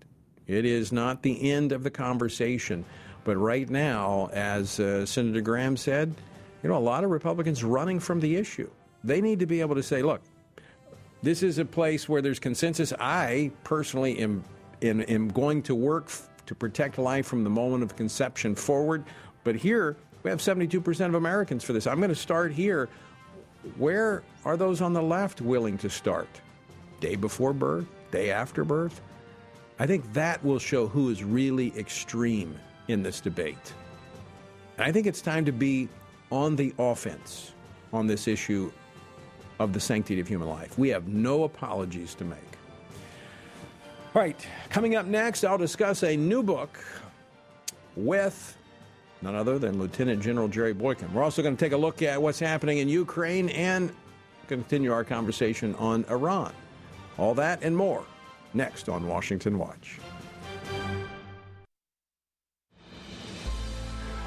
[0.48, 2.84] It is not the end of the conversation.
[3.22, 6.12] But right now, as uh, Senator Graham said,
[6.64, 8.68] you know, a lot of Republicans running from the issue.
[9.04, 10.22] They need to be able to say, look,
[11.22, 12.92] this is a place where there's consensus.
[12.98, 14.42] I personally am,
[14.82, 16.10] am, am going to work
[16.48, 19.04] to protect life from the moment of conception forward.
[19.44, 21.86] But here, we have 72% of Americans for this.
[21.86, 22.88] I'm going to start here.
[23.76, 26.28] Where are those on the left willing to start?
[27.00, 27.86] Day before birth?
[28.10, 29.00] Day after birth?
[29.78, 32.58] I think that will show who is really extreme
[32.88, 33.74] in this debate.
[34.78, 35.88] I think it's time to be
[36.30, 37.52] on the offense
[37.92, 38.72] on this issue
[39.58, 40.78] of the sanctity of human life.
[40.78, 42.47] We have no apologies to make.
[44.18, 46.84] All right, coming up next, I'll discuss a new book
[47.94, 48.58] with
[49.22, 51.14] none other than Lieutenant General Jerry Boykin.
[51.14, 53.92] We're also going to take a look at what's happening in Ukraine and
[54.48, 56.52] continue our conversation on Iran.
[57.16, 58.04] All that and more
[58.54, 60.00] next on Washington Watch.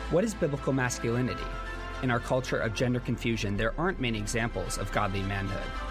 [0.10, 1.44] What is biblical masculinity?
[2.02, 5.91] In our culture of gender confusion, there aren't many examples of godly manhood.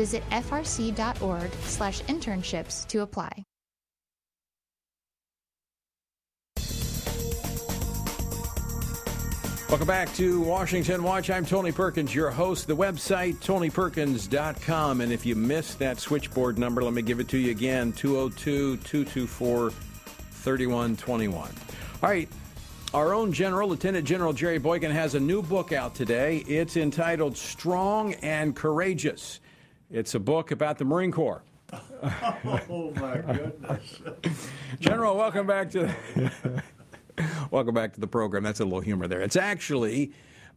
[0.00, 3.44] Visit frc.org slash internships to apply.
[9.68, 11.28] Welcome back to Washington Watch.
[11.28, 12.66] I'm Tony Perkins, your host.
[12.66, 15.02] The website, tonyperkins.com.
[15.02, 18.78] And if you missed that switchboard number, let me give it to you again 202
[18.78, 21.36] 224 3121.
[22.02, 22.26] All right.
[22.94, 26.38] Our own General, Lieutenant General Jerry Boykin, has a new book out today.
[26.48, 29.40] It's entitled Strong and Courageous.
[29.90, 31.42] It's a book about the Marine Corps.
[31.72, 34.00] oh, my goodness.
[34.80, 35.92] General, welcome back to.
[37.50, 38.44] Welcome back to the program.
[38.44, 39.20] That's a little humor there.
[39.20, 40.12] It's actually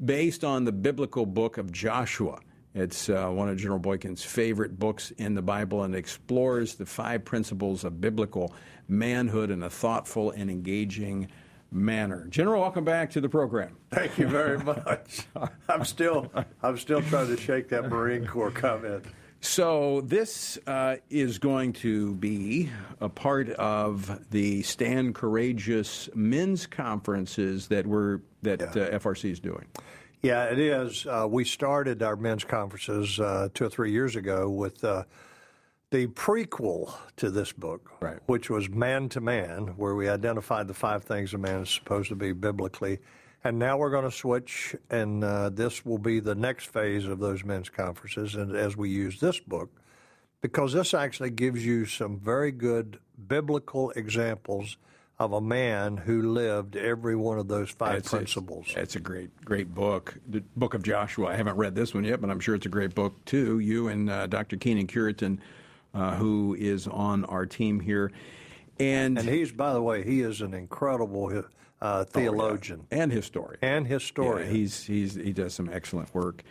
[0.05, 2.39] based on the biblical book of Joshua.
[2.73, 7.25] It's uh, one of General Boykin's favorite books in the Bible and explores the five
[7.25, 8.53] principles of biblical
[8.87, 11.27] manhood in a thoughtful and engaging
[11.69, 12.27] manner.
[12.29, 13.75] General, welcome back to the program.
[13.91, 15.27] Thank you very much.
[15.67, 16.31] I'm still
[16.61, 19.03] I'm still trying to shake that Marine Corps comment.
[19.43, 22.69] So this uh, is going to be
[23.01, 28.83] a part of the Stand Courageous men's conferences that we're that yeah.
[28.83, 29.65] uh, FRC is doing.
[30.21, 31.05] Yeah, it is.
[31.05, 35.03] Uh, we started our men's conferences uh, two or three years ago with uh,
[35.91, 38.19] the prequel to this book, right.
[38.27, 42.07] which was Man to Man, where we identified the five things a man is supposed
[42.09, 42.99] to be biblically
[43.43, 47.19] and now we're going to switch, and uh, this will be the next phase of
[47.19, 48.35] those men's conferences.
[48.35, 49.69] And as we use this book,
[50.41, 54.77] because this actually gives you some very good biblical examples
[55.19, 58.65] of a man who lived every one of those five principles.
[58.69, 60.17] It's, it's, a great, great book.
[60.27, 61.27] The Book of Joshua.
[61.27, 63.59] I haven't read this one yet, but I'm sure it's a great book too.
[63.59, 64.57] You and uh, Dr.
[64.57, 65.39] Kenyn Cureton,
[65.93, 68.11] uh, who is on our team here,
[68.79, 71.29] and and he's, by the way, he is an incredible
[71.83, 73.03] uh, theologian oh, yeah.
[73.03, 73.59] and historian.
[73.61, 74.47] And historian.
[74.47, 76.43] Yeah, he's, he's, he does some excellent work.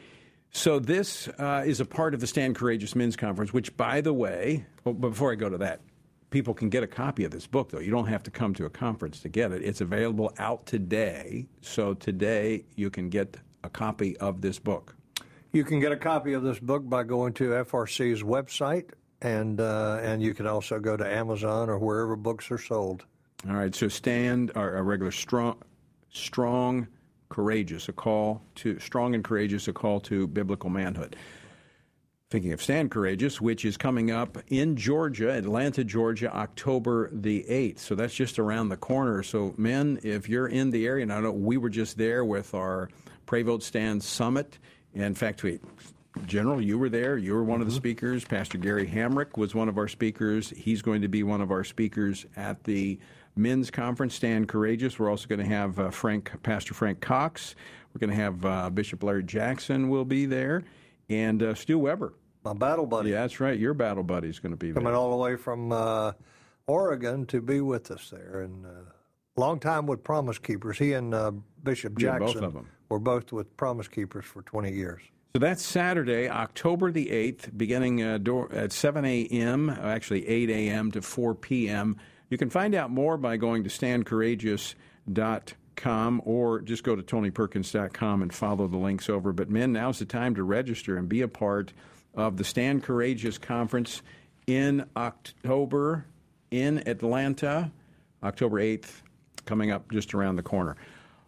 [0.51, 4.12] So this uh, is a part of the Stand Courageous Men's Conference, which, by the
[4.12, 5.80] way, well, before I go to that,
[6.28, 7.78] people can get a copy of this book, though.
[7.78, 9.62] You don't have to come to a conference to get it.
[9.62, 11.47] It's available out today.
[11.62, 14.95] So today you can get a copy of this book.
[15.53, 20.01] You can get a copy of this book by going to FRC's website, and uh,
[20.03, 23.05] and you can also go to Amazon or wherever books are sold.
[23.49, 25.57] All right, so stand or a regular strong,
[26.11, 26.86] strong,
[27.28, 31.16] courageous, a call to strong and courageous, a call to biblical manhood.
[32.30, 37.78] Thinking of Stand Courageous, which is coming up in Georgia, Atlanta, Georgia, October the 8th.
[37.80, 39.22] So that's just around the corner.
[39.22, 42.55] So, men, if you're in the area, and I know we were just there with
[42.55, 42.88] our
[43.26, 44.59] Pray Vote Stand Summit.
[44.95, 45.59] In fact, we
[46.26, 47.16] General, you were there.
[47.16, 47.78] You were one of the mm-hmm.
[47.78, 48.24] speakers.
[48.24, 50.51] Pastor Gary Hamrick was one of our speakers.
[50.51, 52.99] He's going to be one of our speakers at the
[53.37, 54.14] men's conference.
[54.14, 54.99] Stand courageous.
[54.99, 57.55] We're also going to have uh, Frank, Pastor Frank Cox.
[57.95, 60.62] We're going to have uh, Bishop Larry Jackson will be there,
[61.09, 62.14] and uh, Stu Weber.
[62.45, 63.11] My battle buddy.
[63.11, 63.59] Yeah, that's right.
[63.59, 64.83] Your battle buddy is going to be there.
[64.83, 66.12] Coming all the way from uh,
[66.66, 68.70] Oregon to be with us there, and uh,
[69.37, 70.78] long time with Promise Keepers.
[70.78, 72.68] He and uh, Bishop Yeah, Jackson both of them.
[72.89, 75.03] were both with Promise Keepers for 20 years.
[75.35, 80.91] So that's Saturday, October the 8th, beginning uh, door, at 7 a.m., actually 8 a.m.
[80.93, 81.97] to 4 p.m.
[82.33, 88.33] You can find out more by going to standcourageous.com or just go to tonyperkins.com and
[88.33, 89.35] follow the links over.
[89.35, 91.74] But men, now's the time to register and be a part
[92.14, 94.01] of the Stand Courageous Conference
[94.47, 96.07] in October
[96.51, 97.70] in Atlanta,
[98.22, 99.03] October 8th,
[99.45, 100.78] coming up just around the corner.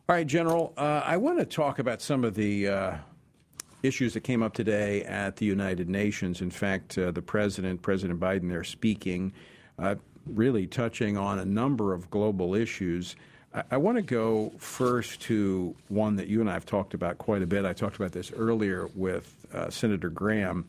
[0.09, 2.97] All right, General, uh, I want to talk about some of the uh,
[3.83, 6.41] issues that came up today at the United Nations.
[6.41, 9.35] In fact, uh, the president, President Biden, there speaking,
[9.79, 9.97] uh,
[10.27, 13.16] really touching on a number of global issues.
[13.55, 17.18] I, I want to go first to one that you and I have talked about
[17.18, 17.64] quite a bit.
[17.64, 20.66] I talked about this earlier with uh, Senator Graham,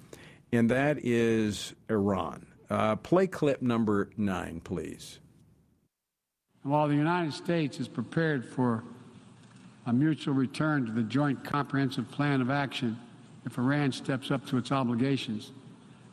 [0.52, 2.46] and that is Iran.
[2.70, 5.20] Uh, play clip number nine, please.
[6.64, 8.84] While the United States is prepared for
[9.86, 12.98] a mutual return to the Joint Comprehensive Plan of Action
[13.46, 15.52] if Iran steps up to its obligations,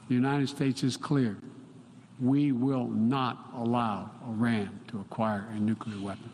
[0.09, 1.39] the United States is clear.
[2.23, 6.31] We will not allow Iran to acquire a nuclear weapon.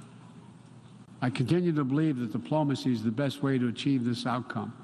[1.23, 4.75] I continue to believe that diplomacy is the best way to achieve this outcome.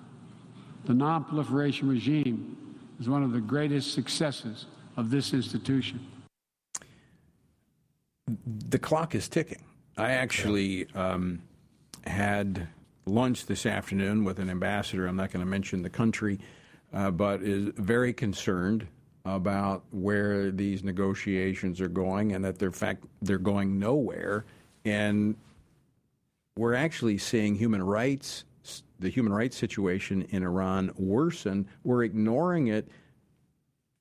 [0.86, 2.56] The nonproliferation regime
[2.98, 4.64] is one of the greatest successes
[4.96, 6.00] of this institution.
[8.46, 9.62] the clock is ticking.
[9.98, 11.42] I actually um,
[12.06, 12.66] had
[13.04, 15.06] lunch this afternoon with an ambassador.
[15.06, 16.40] I'm not going to mention the country,
[16.94, 18.86] uh, but is very concerned
[19.24, 24.44] about where these negotiations are going, and that they're fact they're going nowhere.
[24.84, 25.36] And
[26.56, 28.44] we're actually seeing human rights,
[28.98, 31.66] the human rights situation in Iran worsen.
[31.84, 32.88] We're ignoring it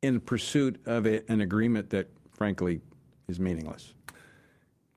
[0.02, 2.82] in pursuit of an agreement that, frankly,
[3.30, 3.94] is meaningless.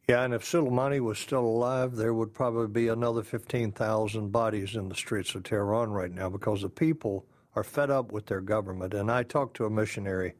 [0.08, 4.88] Yeah, and if Soleimani was still alive, there would probably be another 15,000 bodies in
[4.88, 7.24] the streets of Tehran right now because the people
[7.56, 8.94] are fed up with their government.
[8.94, 10.34] And I talked to a missionary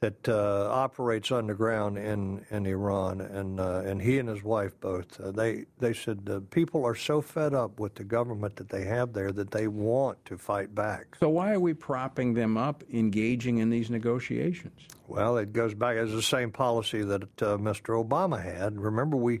[0.00, 5.18] that uh, operates underground in, in Iran, and uh, and he and his wife both.
[5.18, 8.84] Uh, they they said the people are so fed up with the government that they
[8.84, 11.16] have there that they want to fight back.
[11.18, 14.82] So why are we propping them up, engaging in these negotiations?
[15.08, 18.04] Well, it goes back as the same policy that uh, Mr.
[18.04, 18.78] Obama had.
[18.78, 19.40] Remember, we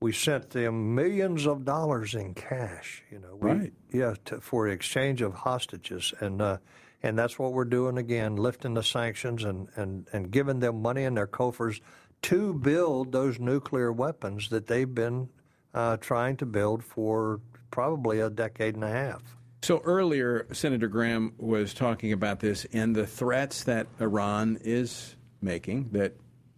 [0.00, 3.02] we sent them millions of dollars in cash.
[3.10, 3.72] You know, we, Right.
[3.92, 6.58] Yeah, to, for exchange of hostages, and uh,
[7.02, 11.04] and that's what we're doing again, lifting the sanctions and and and giving them money
[11.04, 11.80] in their coffers
[12.22, 15.28] to build those nuclear weapons that they've been
[15.74, 17.40] uh, trying to build for
[17.70, 19.22] probably a decade and a half.
[19.62, 25.90] So earlier, Senator Graham was talking about this and the threats that Iran is making
[25.92, 26.14] that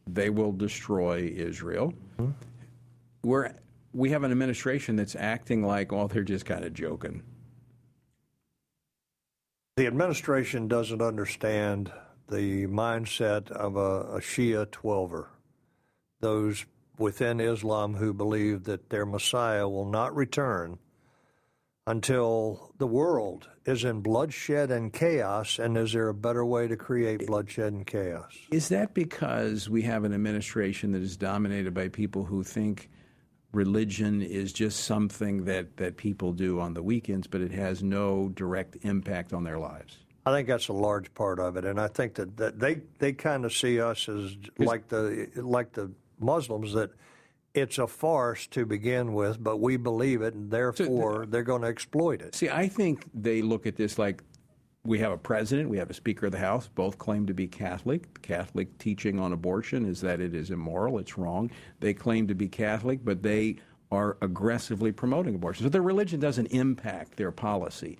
[0.06, 1.94] they will destroy Israel.
[3.22, 3.52] We're,
[3.92, 7.22] we have an administration that's acting like, well, they're just kind of joking.
[9.76, 11.92] The administration doesn't understand
[12.28, 15.26] the mindset of a, a Shia twelver,
[16.20, 16.66] those
[16.98, 20.78] within Islam who believe that their Messiah will not return
[21.86, 25.58] until the world is in bloodshed and chaos.
[25.58, 28.36] And is there a better way to create bloodshed and chaos?
[28.50, 32.90] Is that because we have an administration that is dominated by people who think
[33.52, 38.28] religion is just something that, that people do on the weekends, but it has no
[38.34, 39.98] direct impact on their lives?
[40.26, 43.14] I think that's a large part of it, and I think that, that they they
[43.14, 45.90] kind of see us as like the like the
[46.20, 46.90] Muslims that
[47.54, 51.68] it's a farce to begin with, but we believe it, and therefore they're going to
[51.68, 52.34] exploit it.
[52.34, 54.22] See, I think they look at this like
[54.88, 57.46] we have a president, we have a Speaker of the House, both claim to be
[57.46, 58.12] Catholic.
[58.14, 61.50] The Catholic teaching on abortion is that it is immoral, it's wrong.
[61.80, 63.56] They claim to be Catholic, but they
[63.92, 65.64] are aggressively promoting abortion.
[65.64, 67.98] So their religion doesn't impact their policy.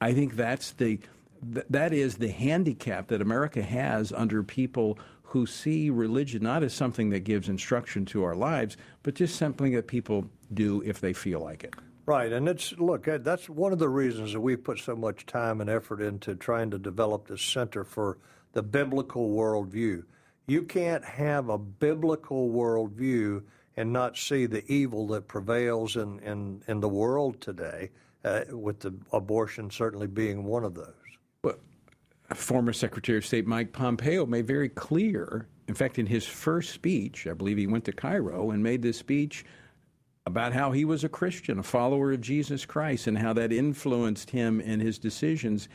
[0.00, 0.98] I think that's the
[1.52, 6.74] th- that is the handicap that America has under people who see religion not as
[6.74, 11.12] something that gives instruction to our lives, but just something that people do if they
[11.12, 11.74] feel like it.
[12.06, 15.60] Right, and it's look that's one of the reasons that we put so much time
[15.60, 18.18] and effort into trying to develop this center for
[18.52, 20.04] the biblical worldview.
[20.46, 23.42] You can't have a biblical worldview
[23.76, 27.90] and not see the evil that prevails in in, in the world today,
[28.24, 30.94] uh, with the abortion certainly being one of those.
[31.44, 31.56] Well,
[32.34, 35.46] former Secretary of State Mike Pompeo made very clear.
[35.68, 38.98] In fact, in his first speech, I believe he went to Cairo and made this
[38.98, 39.44] speech
[40.26, 44.30] about how he was a Christian, a follower of Jesus Christ, and how that influenced
[44.30, 45.68] him in his decisions.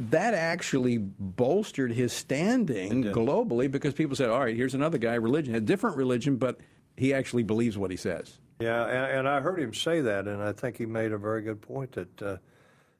[0.00, 5.54] That actually bolstered his standing globally because people said, all right, here's another guy, religion,
[5.54, 6.58] a different religion, but
[6.96, 8.38] he actually believes what he says.
[8.60, 11.42] Yeah, and, and I heard him say that, and I think he made a very
[11.42, 12.36] good point that uh,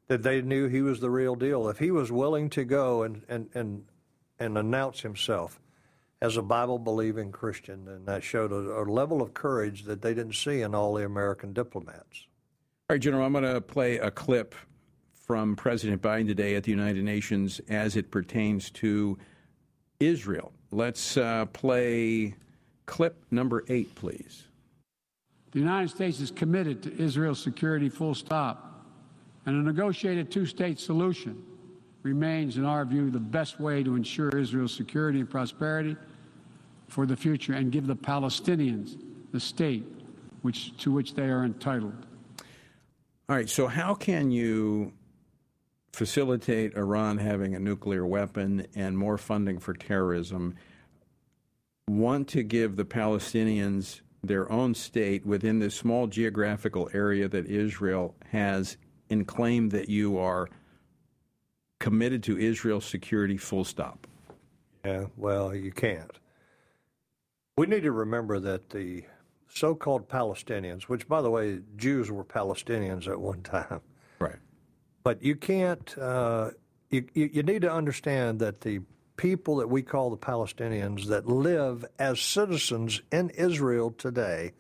[0.07, 1.69] that they knew he was the real deal.
[1.69, 3.85] If he was willing to go and and and,
[4.39, 5.61] and announce himself
[6.25, 10.15] as a Bible believing Christian, and that showed a, a level of courage that they
[10.15, 12.27] didn't see in all the American diplomats.
[12.89, 14.55] All right, General, I'm going to play a clip
[15.13, 19.19] from President Biden today at the United Nations as it pertains to
[20.01, 20.51] Israel.
[20.71, 22.35] Let's uh, play
[22.87, 24.45] clip number eight, please.
[25.53, 28.87] The United States is committed to Israel's security, full stop,
[29.45, 31.45] and a negotiated two state solution
[32.03, 35.97] remains, in our view, the best way to ensure Israel's security and prosperity
[36.95, 38.97] for the future and give the Palestinians
[39.33, 39.85] the state
[40.43, 42.07] which, to which they are entitled.
[43.29, 44.93] All right, so how can you
[45.93, 50.55] facilitate Iran having a nuclear weapon and more funding for terrorism?
[51.89, 58.15] Want to give the Palestinians their own state within this small geographical area that Israel
[58.31, 58.77] has
[59.11, 60.49] and claim that you are
[61.81, 64.07] committed to Israel's security, full stop?
[64.85, 66.21] Yeah, well, you can't.
[67.57, 69.05] We need to remember that the
[69.49, 73.81] so called Palestinians, which, by the way, Jews were Palestinians at one time.
[74.19, 74.39] Right.
[75.05, 76.51] But you can't, uh,
[76.91, 78.81] you, you, need to understand that the
[79.17, 84.53] people that we call the Palestinians that live as citizens in Israel today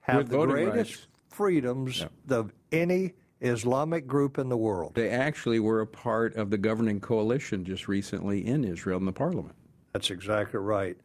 [0.00, 1.06] have With the greatest rights.
[1.30, 4.94] freedoms of any Islamic group in the world.
[4.94, 9.12] They actually were a part of the governing coalition just recently in Israel in the
[9.12, 9.56] parliament.
[9.92, 10.96] That's exactly right.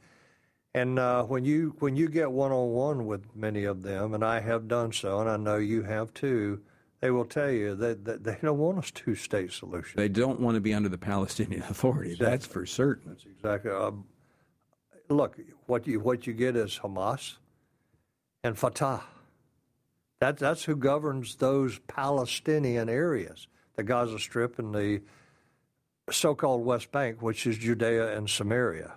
[0.74, 4.24] And uh, when you when you get one on one with many of them, and
[4.24, 6.62] I have done so, and I know you have too,
[7.02, 9.98] they will tell you that, that they don't want a two state solution.
[9.98, 12.16] They don't want to be under the Palestinian Authority.
[12.18, 13.12] That's for certain.
[13.12, 13.72] That's exactly.
[13.72, 14.06] Um,
[15.10, 17.36] look, what you what you get is Hamas
[18.44, 19.02] and Fatah.
[20.22, 25.02] That that's who governs those Palestinian areas, the Gaza Strip and the
[26.12, 28.94] so-called West Bank, which is Judea and Samaria.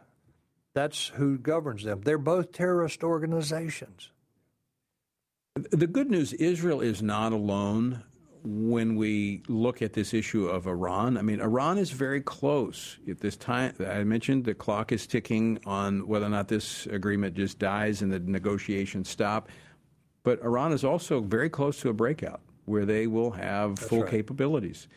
[0.74, 2.02] That's who governs them.
[2.02, 4.10] They're both terrorist organizations.
[5.54, 8.02] The good news Israel is not alone
[8.42, 11.16] when we look at this issue of Iran.
[11.16, 13.74] I mean, Iran is very close at this time.
[13.80, 18.12] I mentioned the clock is ticking on whether or not this agreement just dies and
[18.12, 19.48] the negotiations stop.
[20.24, 24.10] But Iran is also very close to a breakout where they will have full right.
[24.10, 24.88] capabilities.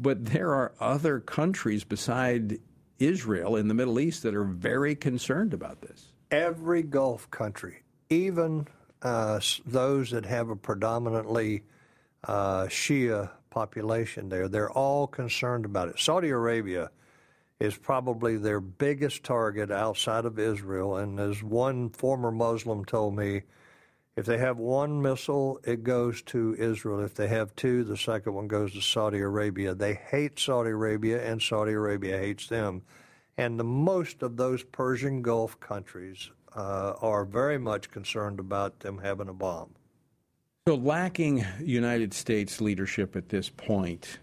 [0.00, 2.58] But there are other countries beside
[3.00, 6.12] Israel in the Middle East that are very concerned about this.
[6.30, 8.68] Every Gulf country, even
[9.02, 11.62] uh, those that have a predominantly
[12.24, 15.98] uh, Shia population there, they're all concerned about it.
[15.98, 16.90] Saudi Arabia
[17.58, 20.96] is probably their biggest target outside of Israel.
[20.96, 23.42] And as one former Muslim told me,
[24.20, 27.00] if they have one missile, it goes to Israel.
[27.00, 29.74] If they have two, the second one goes to Saudi Arabia.
[29.74, 32.82] They hate Saudi Arabia, and Saudi Arabia hates them.
[33.38, 38.98] And the most of those Persian Gulf countries uh, are very much concerned about them
[38.98, 39.70] having a bomb.
[40.68, 44.18] So, lacking United States leadership at this point,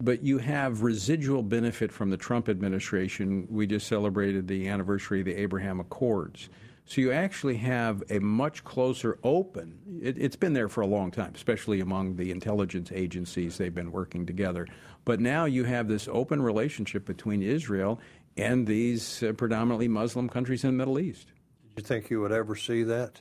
[0.00, 3.48] but you have residual benefit from the Trump administration.
[3.50, 6.48] We just celebrated the anniversary of the Abraham Accords.
[6.86, 9.78] So, you actually have a much closer open.
[10.02, 13.56] It, it's been there for a long time, especially among the intelligence agencies.
[13.56, 14.66] They've been working together.
[15.04, 18.00] But now you have this open relationship between Israel
[18.36, 21.28] and these uh, predominantly Muslim countries in the Middle East.
[21.74, 23.20] Did you think you would ever see that?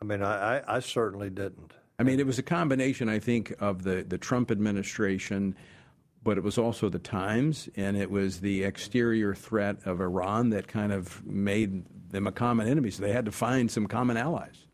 [0.00, 1.74] I mean, I, I, I certainly didn't.
[1.98, 5.54] I mean, it was a combination, I think, of the, the Trump administration,
[6.24, 10.66] but it was also the Times, and it was the exterior threat of Iran that
[10.66, 12.90] kind of made them a common enemy.
[12.90, 14.66] So they had to find some common allies.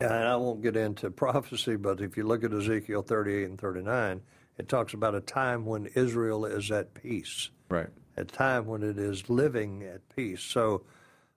[0.00, 3.58] Yeah, and I won't get into prophecy, but if you look at Ezekiel 38 and
[3.60, 4.20] 39,
[4.58, 7.88] it talks about a time when Israel is at peace, Right.
[8.16, 10.42] a time when it is living at peace.
[10.42, 10.82] So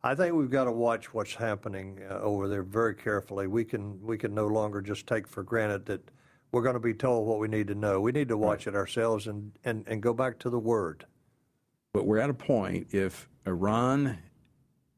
[0.04, 3.48] I think we've got to watch what's happening uh, over there very carefully.
[3.48, 6.12] We can we can no longer just take for granted that
[6.52, 8.02] we're going to be told what we need to know.
[8.02, 11.06] We need to watch it ourselves and, and, and go back to the Word.
[11.94, 14.18] But we're at a point, if Iran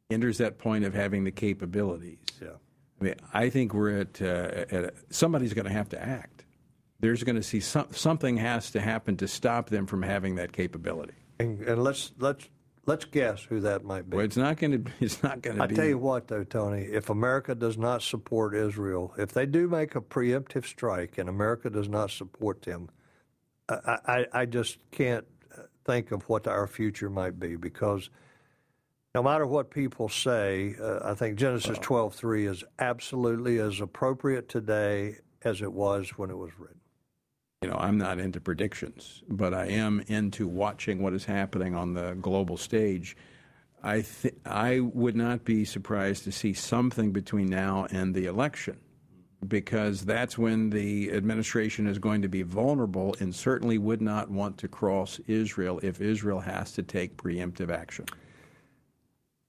[0.09, 2.49] enters that point of having the capabilities, Yeah.
[2.99, 6.45] I mean, I think we're at, uh, at a, somebody's going to have to act.
[6.99, 10.51] there's going to see some, something has to happen to stop them from having that
[10.51, 11.13] capability.
[11.39, 12.49] And, and let's let's
[12.87, 14.17] let's guess who that might be.
[14.17, 14.91] Well, it's not going to.
[14.99, 15.75] It's not going to I be.
[15.75, 19.93] tell you what, though, Tony, if America does not support Israel, if they do make
[19.95, 22.89] a preemptive strike and America does not support them,
[23.69, 25.25] I, I, I just can't
[25.85, 28.09] think of what our future might be because
[29.17, 34.47] no matter what people say, uh, I think Genesis twelve three is absolutely as appropriate
[34.47, 36.79] today as it was when it was written.
[37.63, 41.95] You know, I'm not into predictions, but I am into watching what is happening on
[41.95, 43.17] the global stage.
[43.81, 48.77] I th- I would not be surprised to see something between now and the election,
[49.47, 54.59] because that's when the administration is going to be vulnerable and certainly would not want
[54.59, 58.05] to cross Israel if Israel has to take preemptive action.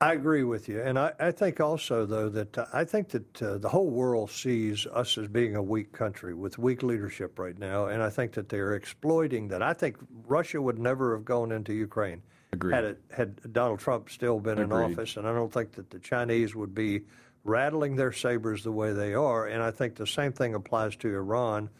[0.01, 3.43] I agree with you, and I, I think also though that uh, I think that
[3.43, 7.59] uh, the whole world sees us as being a weak country with weak leadership right
[7.59, 9.61] now, and I think that they're exploiting that.
[9.61, 9.97] I think
[10.29, 12.23] Russia would never have gone into Ukraine
[12.53, 12.75] Agreed.
[12.75, 15.99] had it had Donald Trump still been in office, and I don't think that the
[15.99, 17.03] Chinese would be
[17.43, 21.09] rattling their sabers the way they are, and I think the same thing applies to
[21.09, 21.71] Iran.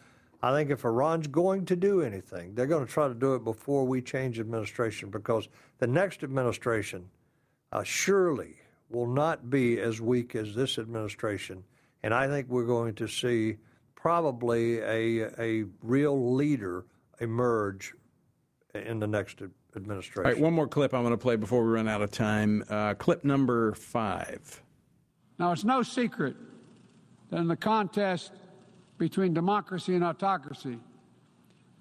[0.43, 3.45] I think if Iran's going to do anything, they're going to try to do it
[3.45, 5.47] before we change administration because
[5.77, 7.09] the next administration
[7.71, 8.55] uh, surely
[8.89, 11.63] will not be as weak as this administration.
[12.03, 13.57] And I think we're going to see
[13.95, 16.85] probably a, a real leader
[17.19, 17.93] emerge
[18.73, 19.41] in the next
[19.75, 20.25] administration.
[20.25, 22.63] All right, one more clip I'm going to play before we run out of time.
[22.69, 24.63] Uh, clip number five.
[25.37, 26.35] Now, it's no secret
[27.29, 28.31] that in the contest
[28.97, 30.79] between democracy and autocracy,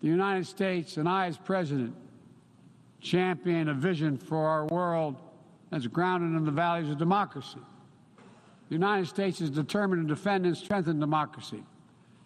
[0.00, 1.94] the United States and I, as president,
[3.00, 5.16] champion a vision for our world
[5.70, 7.60] that's grounded in the values of democracy.
[8.68, 11.62] The United States is determined to defend and strengthen democracy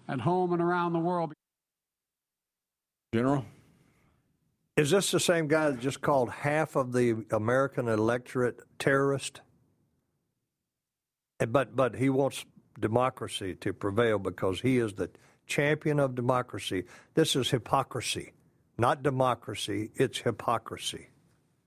[0.08, 1.32] at home and around the world.
[3.14, 3.44] General?
[4.76, 9.40] Is this the same guy that just called half of the American electorate terrorist?
[11.38, 12.44] But but he wants
[12.80, 15.10] democracy to prevail because he is the
[15.46, 16.84] champion of democracy.
[17.14, 18.32] This is hypocrisy,
[18.78, 19.90] not democracy.
[19.96, 21.08] It's hypocrisy.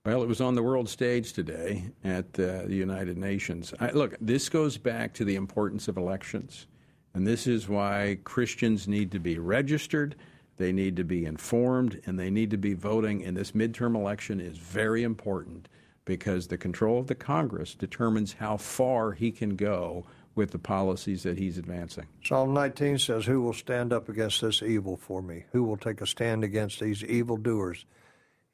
[0.06, 3.74] Well, it was on the world stage today at uh, the United Nations.
[3.80, 6.68] I, look, this goes back to the importance of elections.
[7.12, 10.14] And this is why Christians need to be registered,
[10.58, 13.24] they need to be informed, and they need to be voting.
[13.24, 15.66] And this midterm election is very important
[16.04, 21.24] because the control of the Congress determines how far he can go with the policies
[21.24, 22.06] that he's advancing.
[22.24, 25.46] Psalm 19 says, Who will stand up against this evil for me?
[25.50, 27.86] Who will take a stand against these evildoers?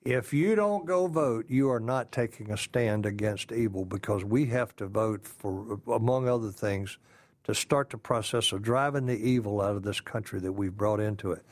[0.04, 4.46] If you don't go vote, you are not taking a stand against evil because we
[4.46, 6.98] have to vote for, among other things,
[7.44, 10.98] to start the process of driving the evil out of this country that we've brought
[10.98, 11.42] into it.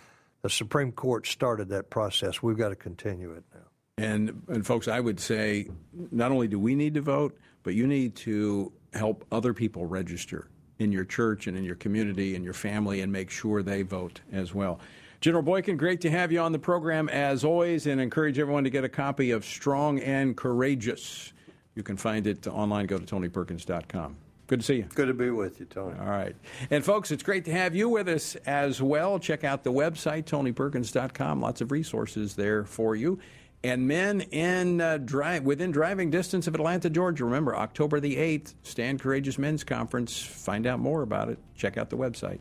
[0.43, 2.43] The Supreme Court started that process.
[2.43, 4.05] We've got to continue it now.
[4.05, 5.69] And, and folks, I would say
[6.11, 10.49] not only do we need to vote, but you need to help other people register
[10.79, 14.21] in your church and in your community and your family and make sure they vote
[14.33, 14.81] as well.
[15.21, 18.71] General Boykin, great to have you on the program as always, and encourage everyone to
[18.71, 21.35] get a copy of Strong and Courageous.
[21.75, 22.87] You can find it online.
[22.87, 24.17] Go to tonyperkins.com.
[24.47, 24.87] Good to see you.
[24.95, 25.97] Good to be with you, Tony.
[26.01, 26.35] All right.
[26.71, 29.19] And folks, it's great to have you with us as well.
[29.19, 31.41] Check out the website, tonyperkins.com.
[31.41, 33.19] Lots of resources there for you.
[33.63, 37.27] And men in uh, drive within driving distance of Atlanta, Georgia.
[37.27, 40.23] Remember, October the 8th, Stand Courageous Men's Conference.
[40.23, 41.39] Find out more about it.
[41.57, 42.39] Check out the website.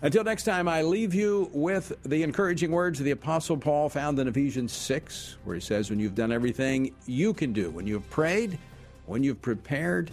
[0.00, 4.16] Until next time, I leave you with the encouraging words of the Apostle Paul found
[4.20, 8.08] in Ephesians 6, where he says, When you've done everything you can do, when you've
[8.08, 8.56] prayed,
[9.06, 10.12] when you've prepared,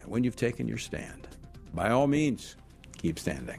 [0.00, 1.26] and when you've taken your stand,
[1.74, 2.54] by all means,
[2.96, 3.58] keep standing.